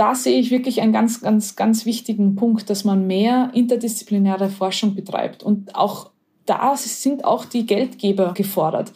da 0.00 0.14
sehe 0.14 0.40
ich 0.40 0.50
wirklich 0.50 0.80
einen 0.80 0.94
ganz, 0.94 1.20
ganz, 1.20 1.56
ganz 1.56 1.84
wichtigen 1.84 2.34
Punkt, 2.34 2.70
dass 2.70 2.84
man 2.84 3.06
mehr 3.06 3.50
interdisziplinäre 3.52 4.48
Forschung 4.48 4.94
betreibt. 4.94 5.42
Und 5.42 5.74
auch 5.74 6.08
da 6.46 6.74
sind 6.74 7.26
auch 7.26 7.44
die 7.44 7.66
Geldgeber 7.66 8.32
gefordert. 8.32 8.94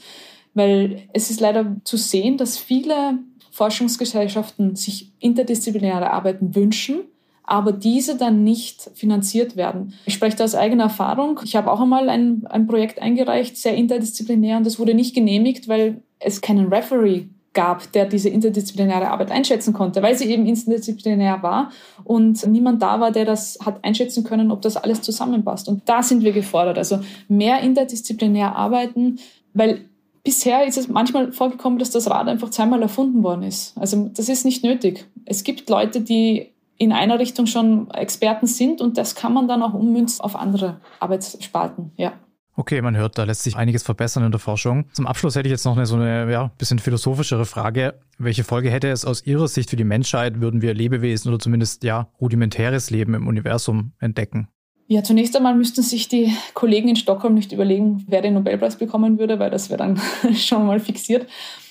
Weil 0.55 1.03
es 1.12 1.31
ist 1.31 1.40
leider 1.40 1.77
zu 1.85 1.99
sehen, 1.99 2.38
dass 2.38 2.57
viele 2.57 3.19
Forschungsgesellschaften 3.51 4.77
sich 4.77 5.12
interdisziplinäre 5.21 6.11
Arbeiten 6.11 6.55
wünschen, 6.55 7.01
aber 7.43 7.73
diese 7.73 8.17
dann 8.17 8.43
nicht 8.43 8.90
finanziert 8.95 9.57
werden. 9.57 9.93
Ich 10.07 10.14
spreche 10.14 10.38
da 10.38 10.45
aus 10.45 10.55
eigener 10.55 10.85
Erfahrung. 10.85 11.38
Ich 11.45 11.55
habe 11.55 11.71
auch 11.71 11.83
einmal 11.83 12.09
ein, 12.09 12.47
ein 12.47 12.67
Projekt 12.67 13.03
eingereicht, 13.03 13.59
sehr 13.59 13.75
interdisziplinär, 13.75 14.57
und 14.57 14.64
das 14.64 14.79
wurde 14.79 14.95
nicht 14.95 15.14
genehmigt, 15.14 15.69
weil 15.69 16.03
es 16.19 16.40
keinen 16.40 16.73
Referee 16.73 17.27
gab, 17.55 17.90
der 17.93 18.07
diese 18.07 18.29
interdisziplinäre 18.29 19.11
Arbeit 19.11 19.31
einschätzen 19.31 19.73
konnte, 19.73 20.03
weil 20.03 20.17
sie 20.17 20.31
eben 20.31 20.47
interdisziplinär 20.47 21.43
war 21.43 21.71
und 22.05 22.47
niemand 22.47 22.83
da 22.83 23.01
war, 23.01 23.11
der 23.11 23.25
das 23.25 23.59
hat 23.64 23.83
einschätzen 23.83 24.25
können, 24.25 24.51
ob 24.51 24.61
das 24.62 24.77
alles 24.77 25.03
zusammenpasst. 25.03 25.69
Und 25.69 25.88
da 25.88 26.03
sind 26.03 26.23
wir 26.23 26.33
gefordert. 26.33 26.77
Also 26.79 27.01
mehr 27.29 27.61
interdisziplinär 27.61 28.55
arbeiten, 28.57 29.19
weil 29.55 29.87
bisher 30.25 30.67
ist 30.67 30.79
es 30.79 30.88
manchmal 30.88 31.33
vorgekommen, 31.33 31.79
dass 31.79 31.90
das 31.90 32.11
Rad 32.11 32.29
einfach 32.29 32.51
zweimal 32.51 32.83
erfunden 32.83 33.23
worden 33.23 33.45
ist. 33.45 33.79
Also 33.79 34.11
das 34.12 34.29
ist 34.29 34.45
nicht 34.45 34.64
nötig. 34.64 35.07
Es 35.25 35.45
gibt 35.45 35.71
Leute, 35.71 36.01
die 36.01 36.51
in 36.77 36.93
einer 36.93 37.19
Richtung 37.19 37.47
schon 37.47 37.90
Experten 37.93 38.47
sind 38.47 38.81
und 38.81 38.99
das 38.99 39.14
kann 39.14 39.33
man 39.33 39.47
dann 39.47 39.62
auch 39.62 39.75
ummünzen 39.75 40.21
auf 40.23 40.35
andere 40.35 40.81
Arbeitssparten, 40.99 41.93
ja. 41.97 42.14
Okay, 42.57 42.81
man 42.83 42.97
hört, 42.97 43.19
da 43.19 43.25
lässt 43.25 43.43
sich 43.43 43.57
einiges 43.57 43.83
verbessern 43.83 44.25
in 44.25 44.31
der 44.31 44.38
Forschung. 44.38 44.85
Zum 44.93 45.09
Abschluss 45.09 45.35
hätte 45.35 45.49
ich 45.49 45.53
jetzt 45.53 45.64
noch 45.64 45.77
eine 45.77 45.87
so 45.87 45.97
eine 45.97 46.31
ja, 46.31 46.53
bisschen 46.57 46.79
philosophischere 46.79 47.47
Frage. 47.47 47.99
Welche 48.19 48.45
Folge 48.45 48.71
hätte 48.71 48.88
es 48.88 49.05
aus 49.05 49.27
Ihrer 49.27 49.49
Sicht 49.49 49.71
für 49.71 49.77
die 49.77 49.85
Menschheit, 49.85 50.40
würden 50.40 50.62
wir 50.62 50.73
Lebewesen 50.73 51.31
oder 51.31 51.40
zumindest 51.40 51.83
ja 51.83 52.09
rudimentäres 52.21 52.90
Leben 52.90 53.14
im 53.14 53.27
Universum 53.27 53.93
entdecken? 53.99 54.49
Ja, 54.87 55.03
zunächst 55.03 55.35
einmal 55.35 55.57
müssten 55.57 55.83
sich 55.83 56.09
die 56.09 56.33
Kollegen 56.53 56.88
in 56.88 56.97
Stockholm 56.97 57.35
nicht 57.35 57.53
überlegen, 57.53 58.05
wer 58.07 58.21
den 58.21 58.35
Nobelpreis 58.35 58.77
bekommen 58.77 59.19
würde, 59.19 59.38
weil 59.38 59.51
das 59.51 59.71
wäre 59.71 59.79
dann 59.79 60.01
schon 60.35 60.67
mal 60.67 60.79
fixiert. 60.79 61.27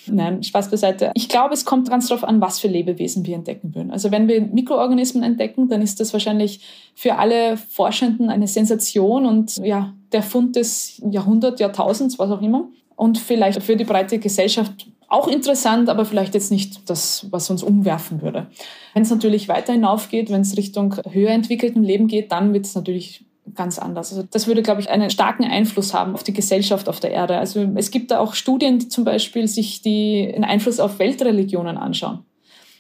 Nein, 0.07 0.43
Spaß 0.43 0.69
beiseite. 0.69 1.11
Ich 1.13 1.29
glaube, 1.29 1.53
es 1.53 1.65
kommt 1.65 1.89
ganz 1.89 2.07
darauf 2.07 2.23
an, 2.23 2.41
was 2.41 2.59
für 2.59 2.67
Lebewesen 2.67 3.25
wir 3.25 3.35
entdecken 3.35 3.73
würden. 3.75 3.91
Also 3.91 4.11
wenn 4.11 4.27
wir 4.27 4.41
Mikroorganismen 4.41 5.23
entdecken, 5.23 5.69
dann 5.69 5.81
ist 5.81 5.99
das 5.99 6.13
wahrscheinlich 6.13 6.61
für 6.95 7.17
alle 7.17 7.57
Forschenden 7.57 8.29
eine 8.29 8.47
Sensation 8.47 9.25
und 9.25 9.57
ja, 9.57 9.93
der 10.11 10.23
Fund 10.23 10.55
des 10.55 11.01
Jahrhunderts, 11.09 11.59
Jahrtausends, 11.59 12.19
was 12.19 12.31
auch 12.31 12.41
immer. 12.41 12.69
Und 12.95 13.17
vielleicht 13.17 13.63
für 13.63 13.75
die 13.75 13.85
breite 13.85 14.19
Gesellschaft 14.19 14.87
auch 15.07 15.27
interessant, 15.27 15.89
aber 15.89 16.05
vielleicht 16.05 16.33
jetzt 16.33 16.51
nicht 16.51 16.89
das, 16.89 17.27
was 17.29 17.49
uns 17.49 17.61
umwerfen 17.61 18.21
würde. 18.21 18.47
Wenn 18.93 19.03
es 19.03 19.11
natürlich 19.11 19.47
weiter 19.47 19.73
hinaufgeht, 19.73 20.31
wenn 20.31 20.41
es 20.41 20.57
Richtung 20.57 20.95
höher 21.11 21.29
entwickeltem 21.29 21.83
Leben 21.83 22.07
geht, 22.07 22.31
dann 22.31 22.53
wird 22.53 22.65
es 22.65 22.73
natürlich 22.75 23.23
ganz 23.55 23.77
anders. 23.79 24.11
Also 24.11 24.27
das 24.29 24.47
würde, 24.47 24.63
glaube 24.63 24.81
ich, 24.81 24.89
einen 24.89 25.09
starken 25.09 25.43
Einfluss 25.43 25.93
haben 25.93 26.13
auf 26.13 26.23
die 26.23 26.33
Gesellschaft 26.33 26.87
auf 26.87 26.99
der 26.99 27.11
Erde. 27.11 27.37
Also 27.37 27.67
es 27.75 27.91
gibt 27.91 28.11
da 28.11 28.19
auch 28.19 28.33
Studien, 28.35 28.79
die 28.79 28.87
zum 28.87 29.03
Beispiel 29.03 29.47
sich 29.47 29.81
die, 29.81 30.31
den 30.33 30.43
Einfluss 30.43 30.79
auf 30.79 30.99
Weltreligionen 30.99 31.77
anschauen. 31.77 32.25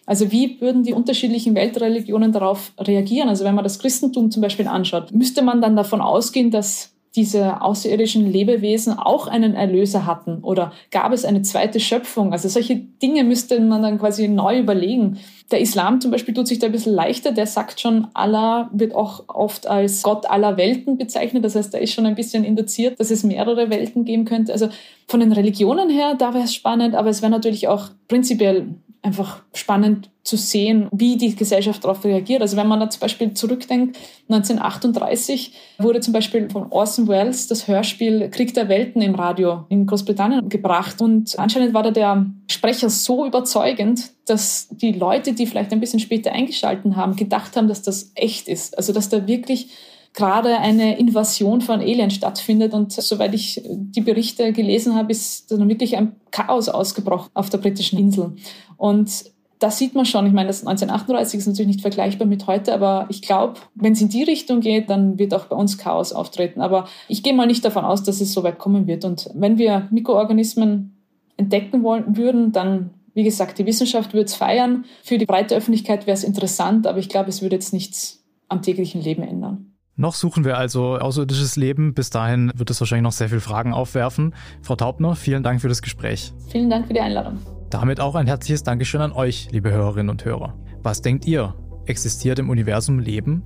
Also 0.05 0.31
wie 0.31 0.59
würden 0.59 0.83
die 0.83 0.93
unterschiedlichen 0.93 1.55
Weltreligionen 1.55 2.31
darauf 2.31 2.73
reagieren? 2.77 3.29
Also 3.29 3.45
wenn 3.45 3.55
man 3.55 3.63
das 3.63 3.79
Christentum 3.79 4.31
zum 4.31 4.41
Beispiel 4.41 4.67
anschaut, 4.67 5.13
müsste 5.13 5.41
man 5.41 5.61
dann 5.61 5.75
davon 5.75 6.01
ausgehen, 6.01 6.51
dass 6.51 6.92
diese 7.15 7.61
außerirdischen 7.61 8.31
Lebewesen 8.31 8.97
auch 8.97 9.27
einen 9.27 9.53
Erlöser 9.53 10.05
hatten? 10.05 10.39
Oder 10.43 10.73
gab 10.89 11.13
es 11.13 11.25
eine 11.25 11.43
zweite 11.43 11.79
Schöpfung? 11.79 12.31
Also 12.31 12.49
solche 12.49 12.75
Dinge 12.75 13.23
müsste 13.23 13.59
man 13.59 13.83
dann 13.83 13.99
quasi 13.99 14.27
neu 14.27 14.59
überlegen. 14.59 15.19
Der 15.51 15.61
Islam 15.61 16.01
zum 16.01 16.09
Beispiel 16.09 16.33
tut 16.33 16.47
sich 16.47 16.57
da 16.57 16.67
ein 16.67 16.71
bisschen 16.71 16.95
leichter. 16.95 17.31
Der 17.31 17.45
sagt 17.45 17.79
schon, 17.79 18.07
Allah 18.15 18.69
wird 18.73 18.95
auch 18.95 19.25
oft 19.27 19.67
als 19.67 20.01
Gott 20.01 20.25
aller 20.25 20.57
Welten 20.57 20.97
bezeichnet. 20.97 21.45
Das 21.45 21.55
heißt, 21.55 21.73
da 21.73 21.77
ist 21.77 21.93
schon 21.93 22.07
ein 22.07 22.15
bisschen 22.15 22.43
induziert, 22.43 22.99
dass 22.99 23.11
es 23.11 23.23
mehrere 23.23 23.69
Welten 23.69 24.05
geben 24.05 24.25
könnte. 24.25 24.51
Also 24.51 24.69
von 25.07 25.19
den 25.19 25.31
Religionen 25.31 25.89
her, 25.89 26.15
da 26.17 26.33
wäre 26.33 26.45
es 26.45 26.55
spannend, 26.55 26.95
aber 26.95 27.09
es 27.09 27.21
wäre 27.21 27.31
natürlich 27.31 27.67
auch 27.67 27.89
prinzipiell 28.07 28.69
einfach 29.03 29.43
spannend 29.53 30.09
zu 30.23 30.37
sehen, 30.37 30.87
wie 30.91 31.17
die 31.17 31.35
Gesellschaft 31.35 31.83
darauf 31.83 32.03
reagiert. 32.05 32.41
Also 32.41 32.55
wenn 32.55 32.67
man 32.67 32.79
da 32.79 32.89
zum 32.89 33.01
Beispiel 33.01 33.33
zurückdenkt, 33.33 33.97
1938 34.29 35.51
wurde 35.79 35.99
zum 35.99 36.13
Beispiel 36.13 36.49
von 36.49 36.71
Orson 36.71 37.09
Welles 37.09 37.47
das 37.47 37.67
Hörspiel 37.67 38.29
Krieg 38.29 38.53
der 38.53 38.69
Welten 38.69 39.01
im 39.01 39.15
Radio 39.15 39.65
in 39.67 39.85
Großbritannien 39.85 40.47
gebracht. 40.47 41.01
Und 41.01 41.37
anscheinend 41.37 41.73
war 41.73 41.83
da 41.83 41.91
der 41.91 42.25
Sprecher 42.49 42.89
so 42.89 43.25
überzeugend, 43.25 44.11
dass 44.25 44.69
die 44.69 44.93
Leute, 44.93 45.33
die 45.33 45.45
vielleicht 45.45 45.73
ein 45.73 45.81
bisschen 45.81 45.99
später 45.99 46.31
eingeschalten 46.31 46.95
haben, 46.95 47.17
gedacht 47.17 47.57
haben, 47.57 47.67
dass 47.67 47.81
das 47.81 48.11
echt 48.15 48.47
ist. 48.47 48.77
Also 48.77 48.93
dass 48.93 49.09
da 49.09 49.27
wirklich 49.27 49.71
gerade 50.13 50.59
eine 50.59 50.97
Invasion 50.99 51.59
von 51.59 51.81
Aliens 51.81 52.13
stattfindet. 52.13 52.73
Und 52.73 52.93
soweit 52.93 53.33
ich 53.33 53.61
die 53.65 54.01
Berichte 54.01 54.53
gelesen 54.53 54.95
habe, 54.95 55.11
ist 55.11 55.51
dann 55.51 55.67
wirklich 55.67 55.97
ein 55.97 56.15
Chaos 56.31 56.69
ausgebrochen 56.69 57.29
auf 57.33 57.49
der 57.49 57.57
britischen 57.57 57.99
Insel. 57.99 58.35
Und 58.77 59.32
das 59.63 59.77
sieht 59.77 59.95
man 59.95 60.05
schon. 60.05 60.27
Ich 60.27 60.33
meine, 60.33 60.47
das 60.47 60.59
1938 60.67 61.39
ist 61.39 61.47
natürlich 61.47 61.67
nicht 61.67 61.81
vergleichbar 61.81 62.27
mit 62.27 62.47
heute, 62.47 62.73
aber 62.73 63.05
ich 63.07 63.21
glaube, 63.21 63.61
wenn 63.75 63.93
es 63.93 64.01
in 64.01 64.09
die 64.09 64.23
Richtung 64.23 64.59
geht, 64.59 64.89
dann 64.89 65.17
wird 65.17 65.33
auch 65.33 65.45
bei 65.45 65.55
uns 65.55 65.77
Chaos 65.77 66.11
auftreten. 66.11 66.59
Aber 66.59 66.85
ich 67.07 67.23
gehe 67.23 67.33
mal 67.33 67.47
nicht 67.47 67.63
davon 67.63 67.85
aus, 67.85 68.03
dass 68.03 68.19
es 68.19 68.33
so 68.33 68.43
weit 68.43 68.59
kommen 68.59 68.87
wird. 68.87 69.05
Und 69.05 69.29
wenn 69.33 69.57
wir 69.57 69.87
Mikroorganismen 69.89 70.97
entdecken 71.37 71.81
wollen 71.81 72.17
würden, 72.17 72.51
dann, 72.51 72.89
wie 73.13 73.23
gesagt, 73.23 73.57
die 73.57 73.65
Wissenschaft 73.65 74.11
würde 74.13 74.25
es 74.25 74.35
feiern. 74.35 74.83
Für 75.01 75.17
die 75.17 75.25
breite 75.25 75.55
Öffentlichkeit 75.55 76.07
wäre 76.07 76.15
es 76.15 76.25
interessant, 76.25 76.85
aber 76.85 76.97
ich 76.97 77.07
glaube, 77.07 77.29
es 77.29 77.41
würde 77.41 77.55
jetzt 77.55 77.71
nichts 77.71 78.21
am 78.49 78.61
täglichen 78.61 79.01
Leben 79.01 79.23
ändern. 79.23 79.73
Noch 79.95 80.15
suchen 80.15 80.43
wir 80.43 80.57
also 80.57 80.97
außerirdisches 80.97 81.55
Leben. 81.55 81.93
Bis 81.93 82.09
dahin 82.09 82.51
wird 82.53 82.69
es 82.69 82.81
wahrscheinlich 82.81 83.03
noch 83.03 83.11
sehr 83.13 83.29
viele 83.29 83.39
Fragen 83.39 83.73
aufwerfen. 83.73 84.35
Frau 84.61 84.75
Taubner, 84.75 85.15
vielen 85.15 85.43
Dank 85.43 85.61
für 85.61 85.69
das 85.69 85.81
Gespräch. 85.81 86.33
Vielen 86.49 86.69
Dank 86.69 86.87
für 86.87 86.93
die 86.93 86.99
Einladung. 86.99 87.37
Damit 87.73 87.99
auch 87.99 88.13
ein 88.13 88.27
herzliches 88.27 88.61
Dankeschön 88.61 89.01
an 89.01 89.11
euch, 89.13 89.47
liebe 89.49 89.71
Hörerinnen 89.71 90.11
und 90.11 90.23
Hörer. 90.23 90.53
Was 90.83 91.01
denkt 91.01 91.25
ihr? 91.25 91.55
Existiert 91.87 92.37
im 92.37 92.51
Universum 92.51 92.99
Leben? 92.99 93.41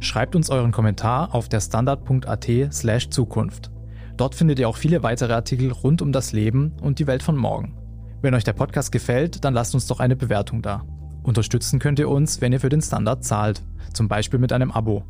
Schreibt 0.00 0.34
uns 0.34 0.50
euren 0.50 0.72
Kommentar 0.72 1.32
auf 1.32 1.48
der 1.48 1.60
standard.at 1.60 2.48
slash 2.72 3.08
Zukunft. 3.10 3.70
Dort 4.16 4.34
findet 4.34 4.58
ihr 4.58 4.68
auch 4.68 4.76
viele 4.76 5.04
weitere 5.04 5.32
Artikel 5.32 5.70
rund 5.70 6.02
um 6.02 6.10
das 6.10 6.32
Leben 6.32 6.72
und 6.82 6.98
die 6.98 7.06
Welt 7.06 7.22
von 7.22 7.36
morgen. 7.36 7.76
Wenn 8.20 8.34
euch 8.34 8.42
der 8.42 8.52
Podcast 8.52 8.90
gefällt, 8.90 9.44
dann 9.44 9.54
lasst 9.54 9.74
uns 9.74 9.86
doch 9.86 10.00
eine 10.00 10.16
Bewertung 10.16 10.60
da. 10.60 10.84
Unterstützen 11.22 11.78
könnt 11.78 12.00
ihr 12.00 12.08
uns, 12.08 12.40
wenn 12.40 12.52
ihr 12.52 12.58
für 12.58 12.70
den 12.70 12.82
Standard 12.82 13.22
zahlt, 13.22 13.62
zum 13.92 14.08
Beispiel 14.08 14.40
mit 14.40 14.52
einem 14.52 14.72
Abo. 14.72 15.04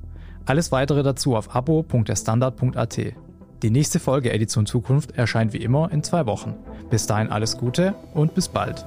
Alles 0.44 0.72
weitere 0.72 1.02
dazu 1.02 1.36
auf 1.36 1.56
abo.derstandard.at. 1.56 2.98
Die 3.62 3.70
nächste 3.70 3.98
Folge 3.98 4.32
Edition 4.32 4.66
Zukunft 4.66 5.18
erscheint 5.18 5.52
wie 5.52 5.58
immer 5.58 5.90
in 5.90 6.04
zwei 6.04 6.26
Wochen. 6.26 6.54
Bis 6.90 7.06
dahin 7.06 7.28
alles 7.28 7.58
Gute 7.58 7.96
und 8.14 8.34
bis 8.34 8.48
bald. 8.48 8.86